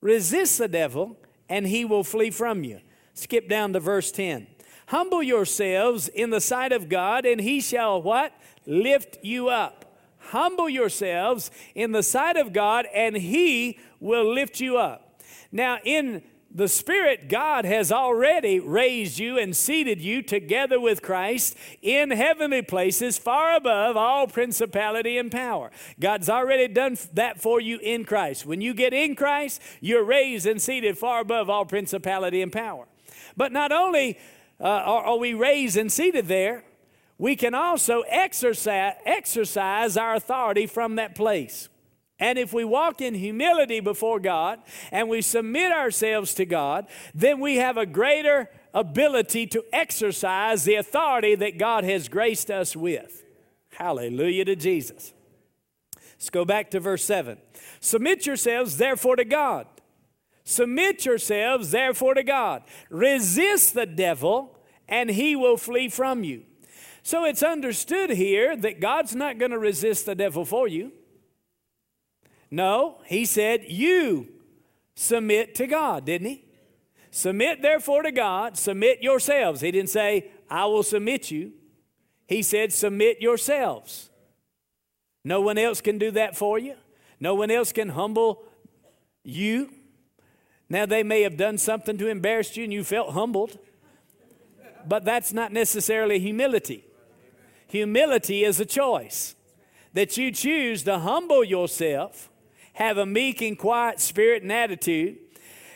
[0.00, 2.80] Resist the devil, and he will flee from you.
[3.12, 4.46] Skip down to verse 10.
[4.86, 8.32] Humble yourselves in the sight of God, and he shall what?
[8.64, 9.84] Lift you up.
[10.30, 15.20] Humble yourselves in the sight of God, and he will lift you up.
[15.52, 21.56] Now, in the Spirit, God has already raised you and seated you together with Christ
[21.82, 25.70] in heavenly places far above all principality and power.
[26.00, 28.46] God's already done that for you in Christ.
[28.46, 32.86] When you get in Christ, you're raised and seated far above all principality and power.
[33.36, 34.18] But not only
[34.58, 36.64] uh, are, are we raised and seated there,
[37.18, 41.68] we can also exercise, exercise our authority from that place.
[42.20, 47.38] And if we walk in humility before God and we submit ourselves to God, then
[47.38, 53.24] we have a greater ability to exercise the authority that God has graced us with.
[53.70, 55.12] Hallelujah to Jesus.
[55.94, 57.38] Let's go back to verse 7.
[57.78, 59.68] Submit yourselves therefore to God.
[60.42, 62.64] Submit yourselves therefore to God.
[62.90, 66.42] Resist the devil and he will flee from you.
[67.02, 70.92] So it's understood here that God's not going to resist the devil for you.
[72.50, 74.28] No, he said, You
[74.94, 76.44] submit to God, didn't he?
[77.10, 79.60] Submit therefore to God, submit yourselves.
[79.60, 81.52] He didn't say, I will submit you.
[82.26, 84.10] He said, Submit yourselves.
[85.24, 86.74] No one else can do that for you.
[87.20, 88.44] No one else can humble
[89.24, 89.70] you.
[90.70, 93.58] Now, they may have done something to embarrass you and you felt humbled,
[94.86, 96.84] but that's not necessarily humility.
[97.68, 99.34] Humility is a choice
[99.94, 102.30] that you choose to humble yourself
[102.78, 105.18] have a meek and quiet spirit and attitude,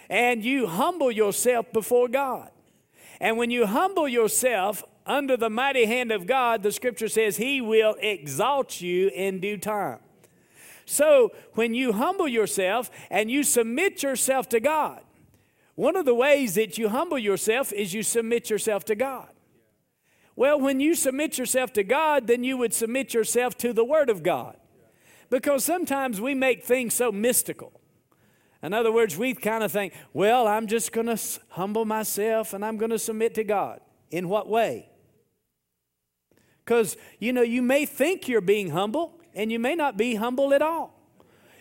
[0.08, 2.48] and you humble yourself before God.
[3.20, 7.60] And when you humble yourself under the mighty hand of God, the scripture says He
[7.60, 9.98] will exalt you in due time.
[10.86, 15.02] So when you humble yourself and you submit yourself to God,
[15.74, 19.28] one of the ways that you humble yourself is you submit yourself to God.
[20.36, 24.08] Well, when you submit yourself to God, then you would submit yourself to the Word
[24.08, 24.56] of God.
[25.32, 27.72] Because sometimes we make things so mystical.
[28.62, 31.18] In other words, we kind of think, well, I'm just going to
[31.48, 33.80] humble myself and I'm going to submit to God.
[34.12, 34.92] In what way?
[36.64, 40.54] because, you know, you may think you're being humble and you may not be humble
[40.54, 40.98] at all.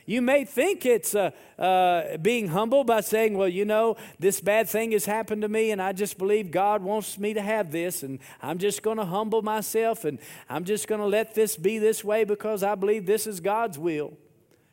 [0.05, 4.67] You may think it's uh, uh, being humble by saying, Well, you know, this bad
[4.67, 8.03] thing has happened to me, and I just believe God wants me to have this,
[8.03, 11.77] and I'm just going to humble myself, and I'm just going to let this be
[11.77, 14.13] this way because I believe this is God's will.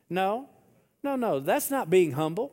[0.09, 0.49] No,
[1.03, 2.53] no, no, that's not being humble.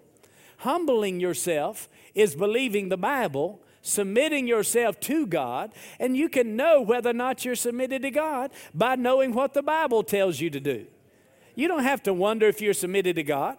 [0.59, 7.11] Humbling yourself is believing the Bible submitting yourself to God, and you can know whether
[7.11, 10.87] or not you're submitted to God by knowing what the Bible tells you to do.
[11.55, 13.57] You don't have to wonder if you're submitted to God.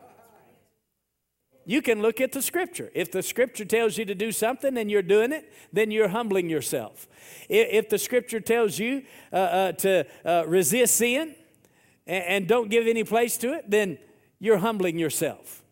[1.68, 2.90] You can look at the scripture.
[2.94, 6.48] If the scripture tells you to do something and you're doing it, then you're humbling
[6.48, 7.09] yourself.
[7.48, 11.35] If the scripture tells you uh, uh, to uh, resist sin
[12.06, 13.98] and, and don't give any place to it, then
[14.38, 15.64] you're humbling yourself.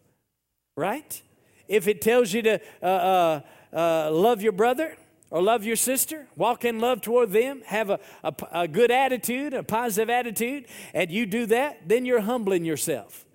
[0.76, 1.22] Right?
[1.68, 3.40] If it tells you to uh, uh,
[3.72, 4.96] uh, love your brother
[5.35, 9.53] or love your sister, walk in love toward them, have a, a, a good attitude,
[9.53, 13.27] a positive attitude, and you do that, then you're humbling yourself.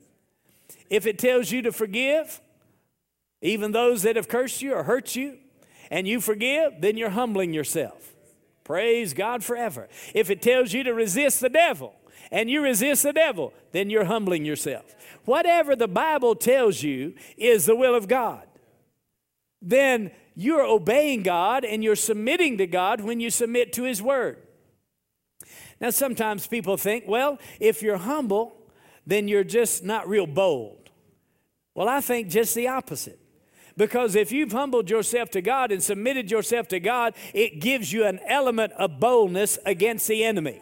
[0.89, 2.39] If it tells you to forgive,
[3.41, 5.39] even those that have cursed you or hurt you,
[5.91, 8.15] and you forgive, then you're humbling yourself.
[8.63, 9.89] Praise God forever.
[10.13, 11.95] If it tells you to resist the devil,
[12.31, 14.95] and you resist the devil, then you're humbling yourself.
[15.25, 18.47] Whatever the Bible tells you is the will of God.
[19.61, 24.37] Then you're obeying God and you're submitting to God when you submit to His Word.
[25.81, 28.55] Now, sometimes people think, well, if you're humble,
[29.05, 30.91] then you're just not real bold.
[31.75, 33.19] Well, I think just the opposite.
[33.75, 38.05] Because if you've humbled yourself to God and submitted yourself to God, it gives you
[38.05, 40.61] an element of boldness against the enemy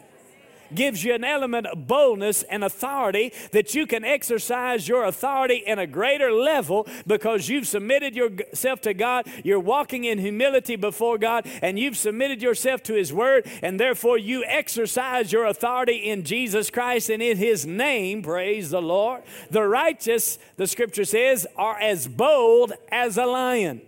[0.74, 5.78] gives you an element of boldness and authority that you can exercise your authority in
[5.78, 9.26] a greater level because you've submitted yourself to God.
[9.44, 14.18] You're walking in humility before God and you've submitted yourself to His Word, and therefore
[14.18, 18.22] you exercise your authority in Jesus Christ and in His name.
[18.22, 19.22] Praise the Lord.
[19.50, 23.82] The righteous, the scripture says, are as bold as a lion.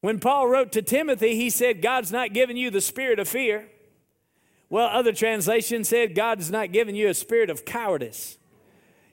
[0.00, 3.68] When Paul wrote to Timothy, he said, God's not given you the spirit of fear
[4.70, 8.38] well, other translations said God has not given you a spirit of cowardice.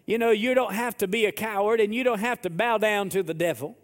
[0.05, 2.77] You know, you don't have to be a coward and you don't have to bow
[2.77, 3.77] down to the devil.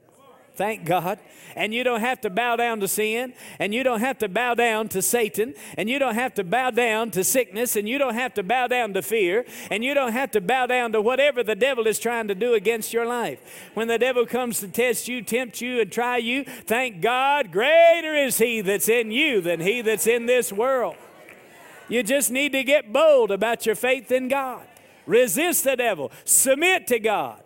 [0.56, 1.18] Thank God.
[1.56, 4.54] And you don't have to bow down to sin, and you don't have to bow
[4.54, 8.14] down to Satan, and you don't have to bow down to sickness, and you don't
[8.14, 11.42] have to bow down to fear, and you don't have to bow down to whatever
[11.42, 13.40] the devil is trying to do against your life.
[13.74, 18.14] When the devil comes to test you, tempt you, and try you, thank God, greater
[18.14, 20.96] is he that's in you than he that's in this world.
[21.92, 24.66] You just need to get bold about your faith in God.
[25.06, 27.44] Resist the devil, submit to God.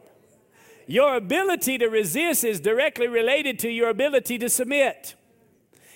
[0.86, 5.16] Your ability to resist is directly related to your ability to submit.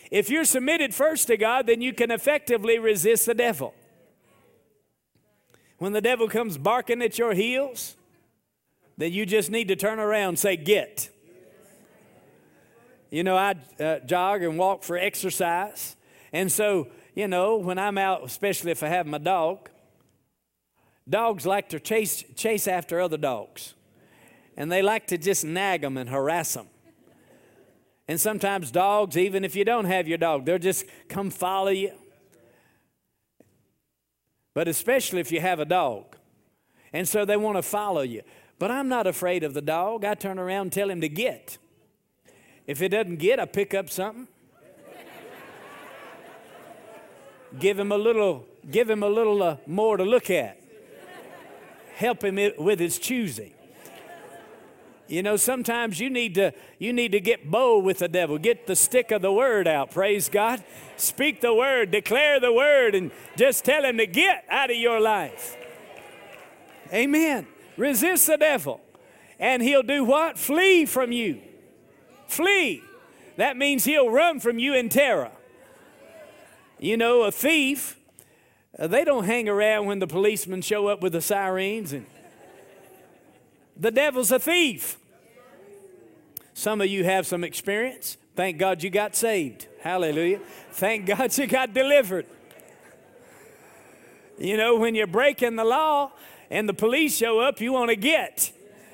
[0.09, 3.75] If you're submitted first to God, then you can effectively resist the devil.
[5.77, 7.97] When the devil comes barking at your heels,
[8.97, 11.11] then you just need to turn around and say, Get.
[13.11, 15.95] You know, I uh, jog and walk for exercise.
[16.33, 16.87] And so
[17.19, 19.69] you know, when I'm out, especially if I have my dog,
[21.07, 23.73] dogs like to chase, chase after other dogs.
[24.55, 26.67] And they like to just nag them and harass them.
[28.07, 31.91] And sometimes dogs, even if you don't have your dog, they'll just come follow you.
[34.53, 36.15] But especially if you have a dog.
[36.93, 38.21] And so they want to follow you.
[38.59, 40.05] But I'm not afraid of the dog.
[40.05, 41.57] I turn around and tell him to get.
[42.65, 44.29] If it doesn't get, I pick up something
[47.57, 50.57] give him a little, give him a little uh, more to look at.
[51.95, 53.53] Help him with his choosing.
[55.09, 58.37] You know, sometimes you need to you need to get bold with the devil.
[58.37, 59.89] Get the stick of the word out.
[59.89, 60.63] Praise God.
[60.97, 64.99] Speak the word, declare the word, and just tell him to get out of your
[64.99, 65.57] life.
[66.93, 67.47] Amen.
[67.75, 68.81] Resist the devil,
[69.39, 70.37] and he'll do what?
[70.37, 71.41] Flee from you.
[72.27, 72.83] Flee.
[73.37, 75.31] That means he'll run from you in terror.
[76.79, 77.99] You know, a thief,
[78.77, 82.05] uh, they don't hang around when the policemen show up with the sirens and
[83.77, 84.97] the devil's a thief.
[86.53, 88.17] Some of you have some experience.
[88.35, 89.67] Thank God you got saved.
[89.81, 90.39] Hallelujah.
[90.71, 92.25] Thank God you got delivered.
[94.37, 96.13] You know, when you're breaking the law
[96.49, 98.53] and the police show up, you want to get.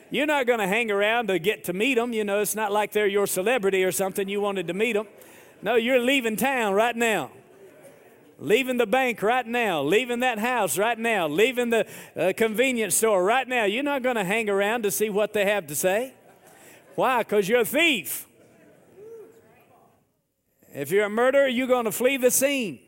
[0.09, 2.13] You're not going to hang around to get to meet them.
[2.13, 4.27] You know, it's not like they're your celebrity or something.
[4.27, 5.07] You wanted to meet them.
[5.61, 7.29] No, you're leaving town right now
[8.37, 13.23] leaving the bank right now, leaving that house right now, leaving the uh, convenience store
[13.23, 13.65] right now.
[13.65, 16.13] You're not going to hang around to see what they have to say.
[16.95, 17.19] Why?
[17.19, 18.27] Because you're a thief.
[20.73, 22.79] If you're a murderer, you're going to flee the scene.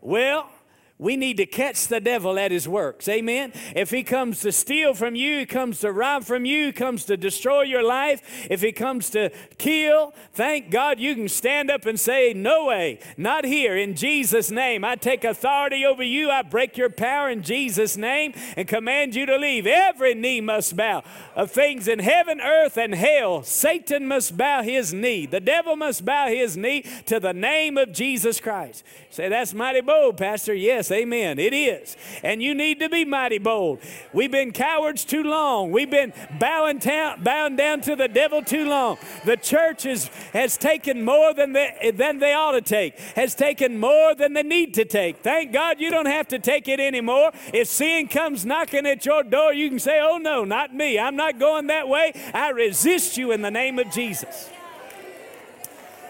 [0.00, 0.50] Well,
[0.96, 3.08] we need to catch the devil at his works.
[3.08, 3.52] Amen.
[3.74, 7.04] If he comes to steal from you, he comes to rob from you, he comes
[7.06, 11.84] to destroy your life, if he comes to kill, thank God you can stand up
[11.84, 13.76] and say, No way, not here.
[13.76, 16.30] In Jesus' name, I take authority over you.
[16.30, 19.66] I break your power in Jesus' name and command you to leave.
[19.66, 21.02] Every knee must bow
[21.34, 23.42] of things in heaven, earth, and hell.
[23.42, 25.26] Satan must bow his knee.
[25.26, 28.84] The devil must bow his knee to the name of Jesus Christ.
[29.10, 30.54] Say, that's mighty bold, Pastor.
[30.54, 31.38] Yes, amen.
[31.38, 31.96] It is.
[32.22, 33.80] And you need to be mighty bold.
[34.12, 35.70] We've been cowards too long.
[35.70, 38.98] We've been bowing, ta- bowing down to the devil too long.
[39.24, 43.78] The church is, has taken more than they, than they ought to take, has taken
[43.78, 45.18] more than they need to take.
[45.18, 47.32] Thank God you don't have to take it anymore.
[47.52, 50.98] If sin comes knocking at your door, you can say, Oh, no, not me.
[50.98, 52.12] I'm not going that way.
[52.32, 54.50] I resist you in the name of Jesus.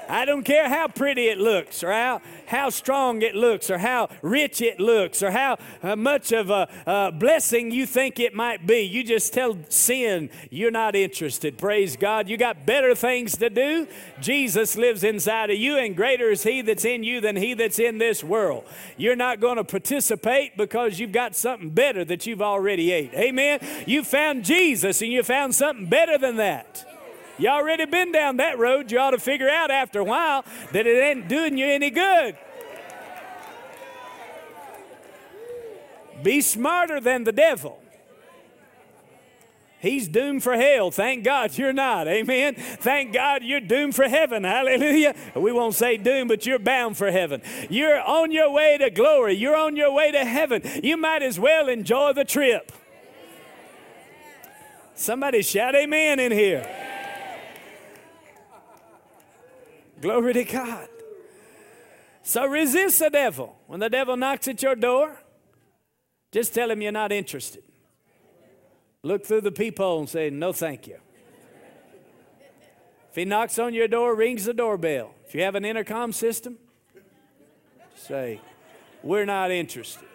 [0.09, 4.09] I don't care how pretty it looks or how, how strong it looks or how
[4.23, 8.67] rich it looks or how uh, much of a, a blessing you think it might
[8.67, 8.81] be.
[8.81, 11.59] You just tell sin you're not interested.
[11.59, 12.29] Praise God.
[12.29, 13.87] You got better things to do.
[14.21, 17.79] Jesus lives inside of you, and greater is He that's in you than He that's
[17.79, 18.65] in this world.
[18.97, 23.15] You're not going to participate because you've got something better that you've already ate.
[23.15, 23.61] Amen.
[23.87, 26.94] You found Jesus and you found something better than that.
[27.39, 28.91] You already been down that road.
[28.93, 32.37] You ought to figure out after a while that it ain't doing you any good.
[36.23, 37.81] Be smarter than the devil.
[39.85, 40.91] He's doomed for hell.
[40.91, 42.09] Thank God you're not.
[42.09, 42.55] Amen.
[42.55, 44.43] Thank God you're doomed for heaven.
[44.43, 45.15] Hallelujah.
[45.37, 47.43] We won't say doomed, but you're bound for heaven.
[47.69, 49.35] You're on your way to glory.
[49.35, 50.63] You're on your way to heaven.
[50.83, 52.73] You might as well enjoy the trip.
[54.95, 56.94] Somebody shout amen in here.
[60.05, 60.87] Glory to God.
[62.23, 63.57] So resist the devil.
[63.67, 65.17] When the devil knocks at your door,
[66.31, 67.63] just tell him you're not interested.
[69.03, 70.99] Look through the peephole and say, No, thank you.
[73.09, 75.15] If he knocks on your door, rings the doorbell.
[75.27, 76.59] If you have an intercom system,
[77.95, 78.43] say,
[79.03, 80.07] We're not interested.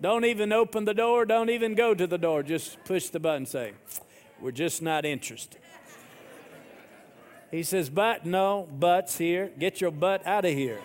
[0.00, 2.42] Don't even open the door, don't even go to the door.
[2.42, 3.72] Just push the button, say,
[4.40, 5.61] We're just not interested.
[7.52, 9.52] He says, But no, buts here.
[9.58, 10.80] Get your butt out of here.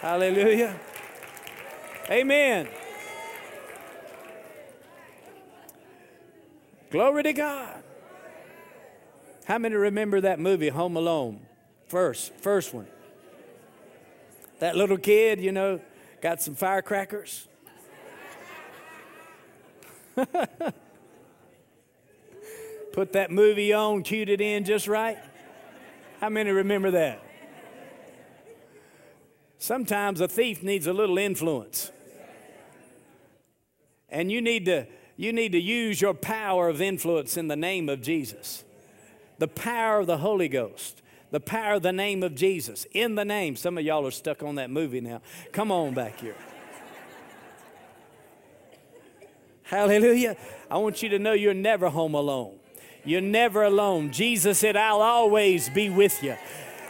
[0.00, 0.78] Hallelujah.
[2.08, 2.68] Amen.
[6.90, 7.82] Glory to God.
[9.46, 11.40] How many remember that movie, Home Alone?
[11.88, 12.86] First, first one.
[14.60, 15.80] That little kid, you know,
[16.22, 17.48] got some firecrackers.
[22.98, 25.18] Put that movie on, cued it in just right.
[26.20, 27.22] How many remember that?
[29.56, 31.92] Sometimes a thief needs a little influence.
[34.08, 37.88] And you need to you need to use your power of influence in the name
[37.88, 38.64] of Jesus.
[39.38, 41.00] The power of the Holy Ghost.
[41.30, 42.84] The power of the name of Jesus.
[42.90, 43.54] In the name.
[43.54, 45.22] Some of y'all are stuck on that movie now.
[45.52, 46.34] Come on back here.
[49.62, 50.36] Hallelujah.
[50.68, 52.58] I want you to know you're never home alone.
[53.04, 54.12] You're never alone.
[54.12, 56.36] Jesus said, I'll always be with you.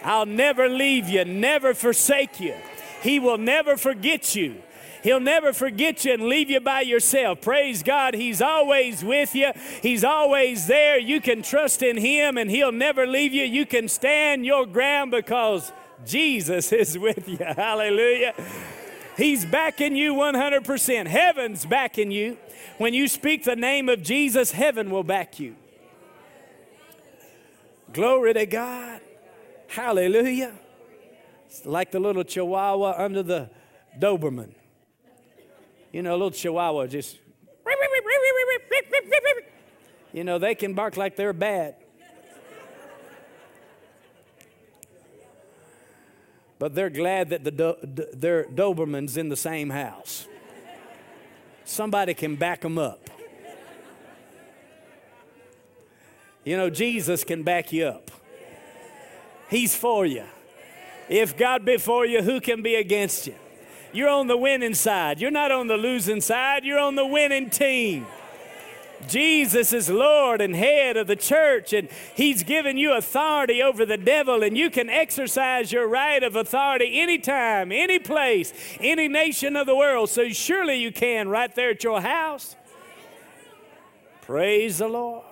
[0.05, 2.55] I'll never leave you, never forsake you.
[3.03, 4.57] He will never forget you.
[5.03, 7.41] He'll never forget you and leave you by yourself.
[7.41, 8.15] Praise God.
[8.15, 9.53] He's always with you.
[9.83, 10.99] He's always there.
[10.99, 13.45] You can trust in Him and He'll never leave you.
[13.45, 15.73] You can stand your ground because
[16.05, 17.39] Jesus is with you.
[17.39, 18.35] Hallelujah.
[19.17, 21.07] He's backing you 100%.
[21.07, 22.37] Heaven's backing you.
[22.79, 25.57] When you speak the name of Jesus, heaven will back you.
[27.93, 29.01] Glory to God.
[29.69, 30.53] Hallelujah.
[31.47, 33.51] It's like the little chihuahua under the
[33.99, 34.53] Doberman.
[35.93, 37.19] You know, a little chihuahua just,
[40.13, 41.77] you know, they can bark like they're bad.
[46.59, 50.27] But they're glad that the do- their Doberman's in the same house.
[51.65, 53.09] Somebody can back them up.
[56.49, 58.11] You know, Jesus can back you up.
[59.51, 60.25] He's for you.
[61.11, 63.35] If God be for you, who can be against you?
[63.93, 65.21] You're on the winning side.
[65.21, 66.65] You're not on the losing side.
[66.65, 68.07] You're on the winning team.
[69.07, 73.99] Jesus is Lord and head of the church, and He's given you authority over the
[73.99, 79.67] devil, and you can exercise your right of authority anytime, any place, any nation of
[79.67, 80.09] the world.
[80.09, 82.57] So surely you can right there at your house.
[84.23, 85.28] Praise the Lord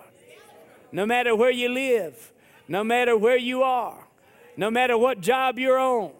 [0.91, 2.31] no matter where you live,
[2.67, 4.07] no matter where you are,
[4.55, 6.11] no matter what job you're on,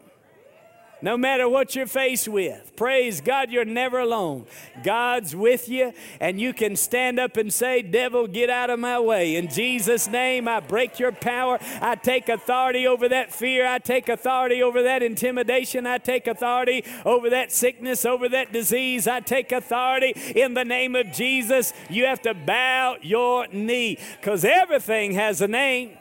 [1.02, 2.76] no matter what you're faced with.
[2.76, 4.46] Praise God, you're never alone.
[4.84, 9.00] God's with you, and you can stand up and say, Devil, get out of my
[9.00, 9.36] way.
[9.36, 11.60] In Jesus' name, I break your power.
[11.82, 13.68] I take authority over that fear.
[13.68, 15.86] I take authority over that intimidation.
[15.86, 19.08] I take authority over that sickness, over that disease.
[19.08, 21.74] I take authority in the name of Jesus.
[21.90, 25.98] You have to bow your knee because everything has a name.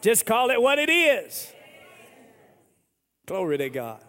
[0.00, 1.53] Just call it what it is.
[3.26, 4.00] Glory to God.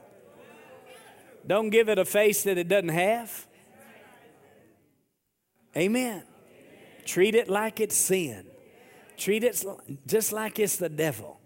[1.47, 3.47] Don't give it a face that it doesn't have.
[5.77, 6.23] Amen.
[7.05, 8.47] Treat it like it's sin.
[9.17, 9.63] Treat it
[10.07, 11.39] just like it's the devil.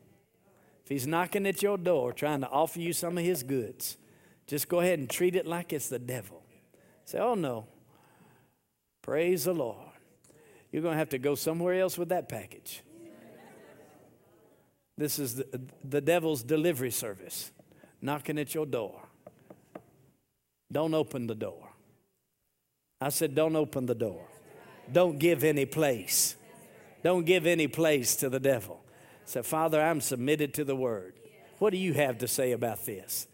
[0.84, 3.97] If he's knocking at your door trying to offer you some of his goods,
[4.47, 6.43] just go ahead and treat it like it's the devil.
[7.05, 7.67] Say, oh no.
[9.01, 9.78] Praise the Lord.
[10.72, 12.84] You're going to have to go somewhere else with that package.
[14.97, 17.51] This is the, the devil's delivery service
[18.02, 19.02] knocking at your door.
[20.72, 21.70] Don't open the door.
[23.02, 24.26] I said, don't open the door.
[24.91, 26.36] Don't give any place.
[27.04, 28.82] Don't give any place to the devil.
[29.26, 31.14] Say, Father, I'm submitted to the word.
[31.60, 33.28] What do you have to say about this?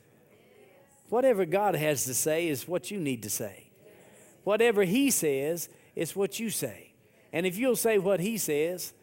[1.10, 3.68] Whatever God has to say is what you need to say.
[4.44, 6.94] Whatever He says is what you say.
[7.32, 8.94] And if you'll say what He says,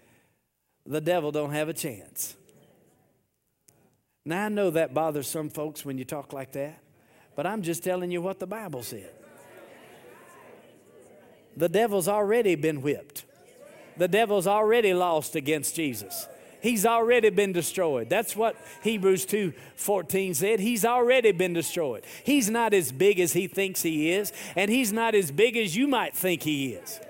[0.86, 2.36] the devil don't have a chance.
[4.24, 6.78] Now, I know that bothers some folks when you talk like that,
[7.34, 9.10] but I'm just telling you what the Bible said.
[11.56, 13.24] The devil's already been whipped,
[13.96, 16.28] the devil's already lost against Jesus.
[16.62, 18.08] He's already been destroyed.
[18.08, 18.54] That's what
[18.84, 20.60] Hebrews 2 14 said.
[20.60, 22.04] He's already been destroyed.
[22.22, 25.76] He's not as big as he thinks he is, and he's not as big as
[25.76, 27.00] you might think he is.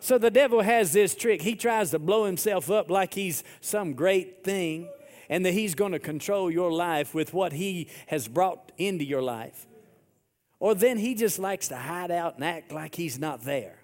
[0.00, 1.42] So the devil has this trick.
[1.42, 4.88] He tries to blow himself up like he's some great thing
[5.28, 9.22] and that He's going to control your life with what He has brought into your
[9.22, 9.66] life.
[10.60, 13.78] Or then He just likes to hide out and act like He's not there.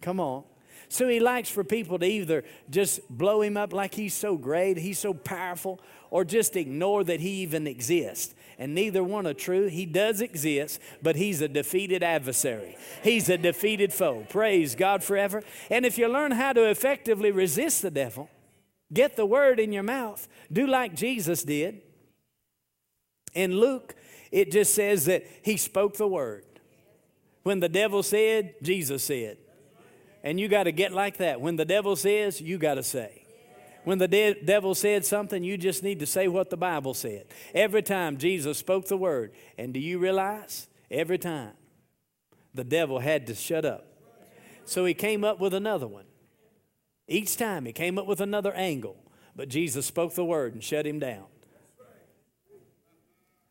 [0.00, 0.44] Come on.
[0.88, 4.78] So He likes for people to either just blow Him up like He's so great,
[4.78, 5.80] He's so powerful,
[6.10, 9.66] or just ignore that He even exists and neither one are true.
[9.66, 12.76] He does exist, but he's a defeated adversary.
[13.02, 14.26] He's a defeated foe.
[14.28, 15.42] Praise God forever.
[15.70, 18.30] And if you learn how to effectively resist the devil,
[18.92, 20.28] Get the word in your mouth.
[20.52, 21.82] Do like Jesus did.
[23.34, 23.94] In Luke,
[24.30, 26.44] it just says that he spoke the word.
[27.42, 29.38] When the devil said, Jesus said.
[30.22, 31.40] And you got to get like that.
[31.40, 33.22] When the devil says, you got to say.
[33.84, 37.26] When the de- devil said something, you just need to say what the Bible said.
[37.54, 39.32] Every time Jesus spoke the word.
[39.56, 40.66] And do you realize?
[40.90, 41.52] Every time
[42.52, 43.86] the devil had to shut up.
[44.64, 46.06] So he came up with another one.
[47.08, 48.96] Each time he came up with another angle,
[49.34, 51.24] but Jesus spoke the word and shut him down.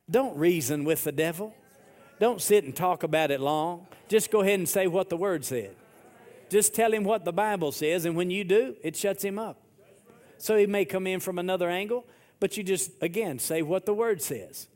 [0.09, 1.55] Don't reason with the devil.
[2.19, 3.87] Don't sit and talk about it long.
[4.07, 5.75] Just go ahead and say what the word said.
[6.49, 9.61] Just tell him what the Bible says, and when you do, it shuts him up.
[10.37, 12.05] So he may come in from another angle,
[12.39, 14.67] but you just, again, say what the word says.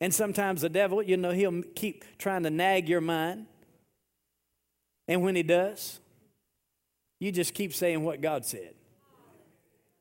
[0.00, 3.46] And sometimes the devil, you know, he'll keep trying to nag your mind.
[5.06, 6.00] And when he does,
[7.24, 8.74] you just keep saying what God said.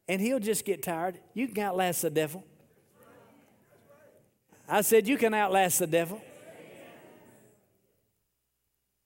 [0.08, 1.20] And he'll just get tired.
[1.34, 2.44] You can outlast the devil.
[4.68, 6.22] I said, You can outlast the devil.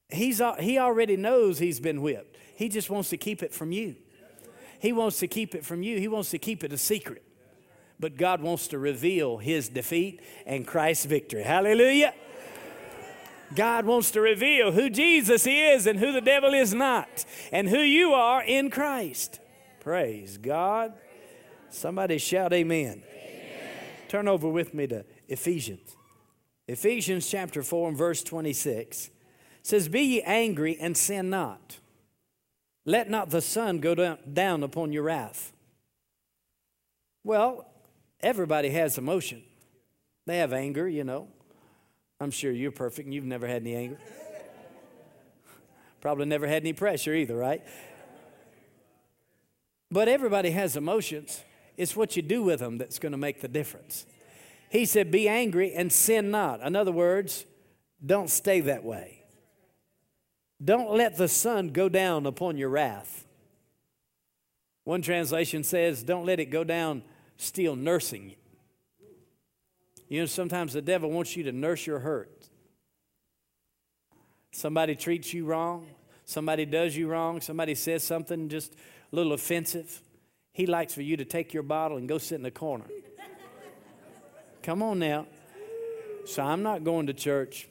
[0.09, 2.37] He's, he already knows he's been whipped.
[2.55, 3.95] He just wants to keep it from you.
[4.79, 5.99] He wants to keep it from you.
[5.99, 7.23] He wants to keep it a secret.
[7.99, 11.43] But God wants to reveal his defeat and Christ's victory.
[11.43, 12.13] Hallelujah.
[13.55, 17.79] God wants to reveal who Jesus is and who the devil is not, and who
[17.79, 19.39] you are in Christ.
[19.79, 20.93] Praise God.
[21.69, 23.03] Somebody shout amen.
[23.03, 23.69] amen.
[24.09, 25.95] Turn over with me to Ephesians.
[26.67, 29.09] Ephesians chapter 4 and verse 26
[29.61, 31.79] says, Be ye angry and sin not.
[32.85, 35.53] Let not the sun go down upon your wrath.
[37.23, 37.69] Well,
[38.21, 39.43] everybody has emotion.
[40.25, 41.27] They have anger, you know.
[42.19, 43.97] I'm sure you're perfect and you've never had any anger.
[46.01, 47.63] Probably never had any pressure either, right?
[49.91, 51.43] But everybody has emotions.
[51.75, 54.05] It's what you do with them that's going to make the difference.
[54.69, 56.61] He said, Be angry and sin not.
[56.61, 57.45] In other words,
[58.05, 59.23] don't stay that way.
[60.63, 63.25] Don't let the sun go down upon your wrath.
[64.83, 67.03] One translation says, Don't let it go down
[67.37, 68.35] still nursing
[70.09, 72.49] you know, sometimes the devil wants you to nurse your hurt.
[74.51, 75.87] Somebody treats you wrong,
[76.25, 80.01] somebody does you wrong, somebody says something just a little offensive.
[80.53, 82.85] He likes for you to take your bottle and go sit in the corner.
[84.63, 85.27] Come on now.
[86.25, 87.69] So I'm not going to church.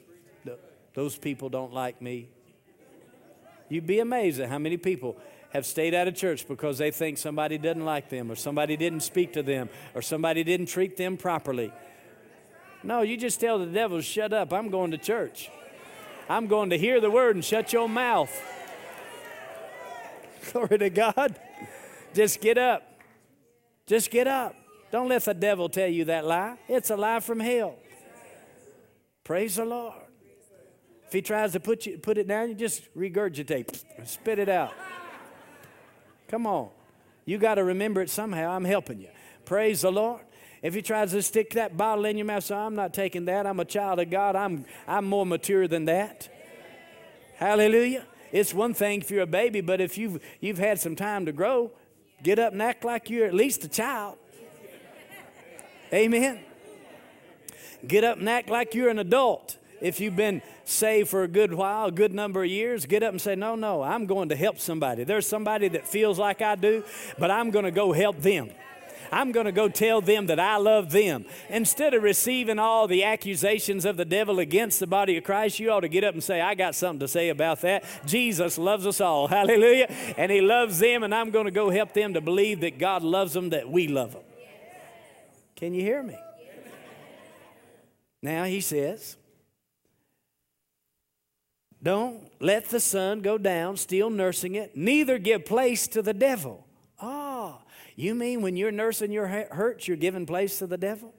[0.94, 2.28] Those people don't like me.
[3.68, 5.16] You'd be amazed at how many people
[5.50, 9.00] have stayed out of church because they think somebody doesn't like them or somebody didn't
[9.00, 11.72] speak to them or somebody didn't treat them properly.
[12.86, 15.50] No, you just tell the devil, shut up, I'm going to church.
[16.28, 18.30] I'm going to hear the word and shut your mouth.
[20.52, 21.36] Glory to God.
[22.14, 22.84] Just get up.
[23.88, 24.54] Just get up.
[24.92, 26.58] Don't let the devil tell you that lie.
[26.68, 27.74] It's a lie from hell.
[29.24, 29.94] Praise the Lord.
[31.08, 34.72] If he tries to put, you, put it down, you just regurgitate, spit it out.
[36.28, 36.68] Come on.
[37.24, 38.52] You got to remember it somehow.
[38.52, 39.08] I'm helping you.
[39.44, 40.20] Praise the Lord.
[40.62, 43.46] If he tries to stick that bottle in your mouth, so I'm not taking that.
[43.46, 44.36] I'm a child of God.
[44.36, 46.28] I'm, I'm more mature than that.
[47.36, 48.04] Hallelujah.
[48.32, 51.32] It's one thing if you're a baby, but if you've, you've had some time to
[51.32, 51.70] grow,
[52.22, 54.18] get up and act like you're at least a child.
[55.92, 56.40] Amen.
[57.86, 59.58] Get up and act like you're an adult.
[59.80, 63.10] If you've been saved for a good while, a good number of years, get up
[63.10, 65.04] and say, No, no, I'm going to help somebody.
[65.04, 66.82] There's somebody that feels like I do,
[67.18, 68.50] but I'm going to go help them.
[69.12, 71.24] I'm going to go tell them that I love them.
[71.48, 75.70] Instead of receiving all the accusations of the devil against the body of Christ, you
[75.70, 77.84] ought to get up and say, I got something to say about that.
[78.06, 79.28] Jesus loves us all.
[79.36, 79.86] Hallelujah.
[80.16, 83.02] And He loves them, and I'm going to go help them to believe that God
[83.02, 84.22] loves them, that we love them.
[85.54, 86.18] Can you hear me?
[88.22, 89.16] Now He says,
[91.82, 96.65] don't let the sun go down, still nursing it, neither give place to the devil.
[97.96, 101.14] You mean when you're nursing your hurts, you're giving place to the devil?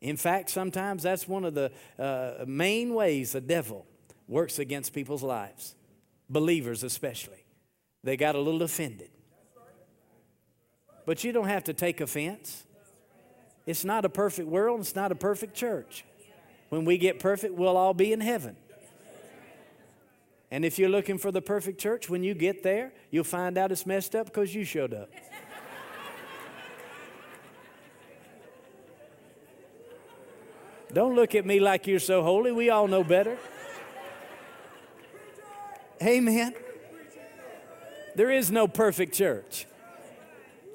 [0.00, 3.86] In fact, sometimes that's one of the uh, main ways the devil
[4.28, 5.74] works against people's lives,
[6.28, 7.44] believers especially.
[8.02, 9.10] They got a little offended.
[11.04, 12.64] But you don't have to take offense.
[13.66, 16.04] It's not a perfect world, it's not a perfect church.
[16.68, 18.56] When we get perfect, we'll all be in heaven.
[20.50, 23.72] And if you're looking for the perfect church, when you get there, you'll find out
[23.72, 25.10] it's messed up because you showed up.
[30.92, 32.52] Don't look at me like you're so holy.
[32.52, 33.36] We all know better.
[36.00, 36.54] Amen.
[38.14, 39.66] There is no perfect church.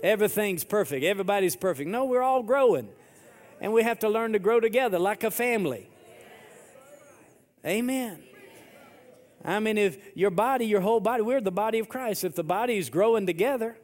[0.04, 1.04] Everything's perfect.
[1.04, 1.90] Everybody's perfect.
[1.90, 2.90] No, we're all growing.
[3.60, 5.90] And we have to learn to grow together like a family.
[7.66, 8.22] Amen.
[9.44, 12.24] I mean, if your body, your whole body, we're the body of Christ.
[12.24, 13.78] If the body is growing together,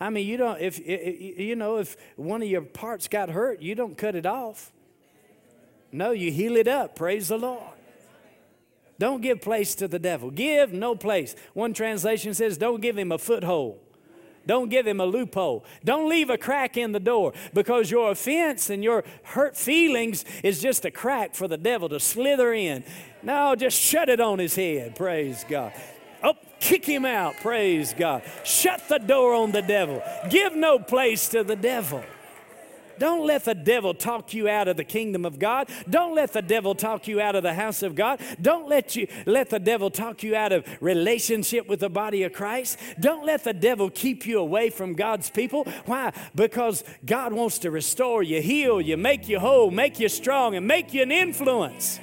[0.00, 3.74] I mean, you don't, if, you know, if one of your parts got hurt, you
[3.74, 4.72] don't cut it off.
[5.90, 6.94] No, you heal it up.
[6.94, 7.62] Praise the Lord.
[8.98, 10.30] Don't give place to the devil.
[10.30, 11.34] Give no place.
[11.54, 13.78] One translation says, don't give him a foothold.
[14.48, 15.62] Don't give him a loophole.
[15.84, 20.62] Don't leave a crack in the door because your offense and your hurt feelings is
[20.62, 22.82] just a crack for the devil to slither in.
[23.22, 24.96] No, just shut it on his head.
[24.96, 25.74] Praise God.
[26.22, 27.36] Oh, kick him out.
[27.36, 28.22] Praise God.
[28.42, 30.02] Shut the door on the devil.
[30.30, 32.02] Give no place to the devil.
[32.98, 35.68] Don't let the devil talk you out of the kingdom of God.
[35.88, 38.20] Don't let the devil talk you out of the house of God.
[38.40, 42.32] Don't let you let the devil talk you out of relationship with the body of
[42.32, 42.78] Christ.
[43.00, 45.64] Don't let the devil keep you away from God's people.
[45.86, 46.12] Why?
[46.34, 50.66] Because God wants to restore you, heal you, make you whole, make you strong, and
[50.66, 52.00] make you an influence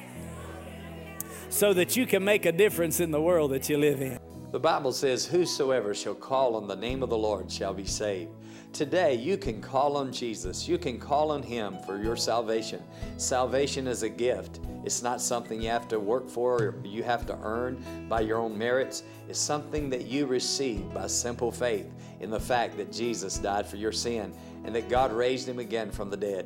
[1.49, 4.19] so that you can make a difference in the world that you live in.
[4.51, 8.31] The Bible says, Whosoever shall call on the name of the Lord shall be saved.
[8.75, 10.67] Today, you can call on Jesus.
[10.67, 12.83] You can call on Him for your salvation.
[13.15, 14.59] Salvation is a gift.
[14.83, 18.37] It's not something you have to work for or you have to earn by your
[18.37, 19.03] own merits.
[19.29, 23.77] It's something that you receive by simple faith in the fact that Jesus died for
[23.77, 24.33] your sin
[24.65, 26.45] and that God raised Him again from the dead.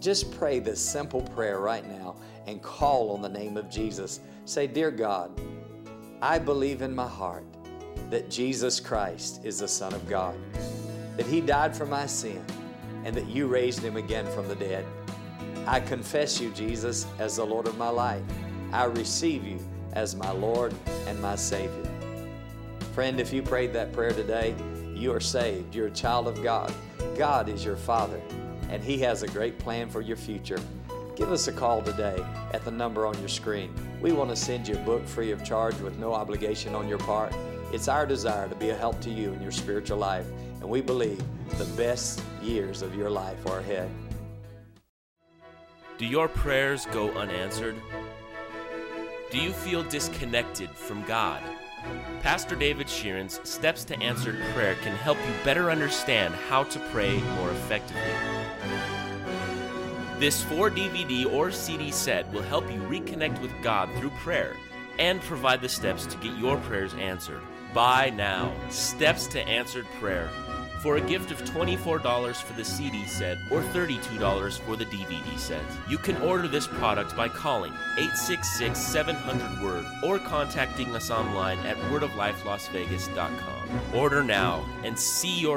[0.00, 2.16] Just pray this simple prayer right now
[2.46, 4.20] and call on the name of Jesus.
[4.46, 5.38] Say, Dear God,
[6.22, 7.44] I believe in my heart
[8.08, 10.36] that Jesus Christ is the Son of God
[11.16, 12.44] that He died for my sin
[13.04, 14.84] and that you raised Him again from the dead.
[15.66, 18.22] I confess you, Jesus, as the Lord of my life.
[18.72, 19.58] I receive you
[19.92, 20.74] as my Lord
[21.06, 21.90] and my Savior.
[22.94, 24.54] Friend, if you prayed that prayer today,
[24.94, 25.74] you are saved.
[25.74, 26.72] You're a child of God.
[27.16, 28.20] God is your Father,
[28.70, 30.60] and He has a great plan for your future.
[31.16, 33.72] Give us a call today at the number on your screen.
[34.00, 36.98] We want to send you a book free of charge with no obligation on your
[36.98, 37.32] part.
[37.72, 40.26] It's our desire to be a help to you in your spiritual life
[40.64, 41.22] and we believe
[41.58, 43.90] the best years of your life are ahead.
[45.98, 47.76] Do your prayers go unanswered?
[49.30, 51.42] Do you feel disconnected from God?
[52.22, 57.20] Pastor David Shearin's Steps to Answered Prayer can help you better understand how to pray
[57.20, 58.00] more effectively.
[60.18, 64.56] This 4 DVD or CD set will help you reconnect with God through prayer
[64.98, 67.42] and provide the steps to get your prayers answered.
[67.74, 70.30] Buy now Steps to Answered Prayer
[70.84, 75.62] for a gift of $24 for the CD set or $32 for the DVD set.
[75.88, 81.78] You can order this product by calling 866 700 Word or contacting us online at
[81.90, 83.94] wordoflifelasvegas.com.
[83.94, 85.52] Order now and see your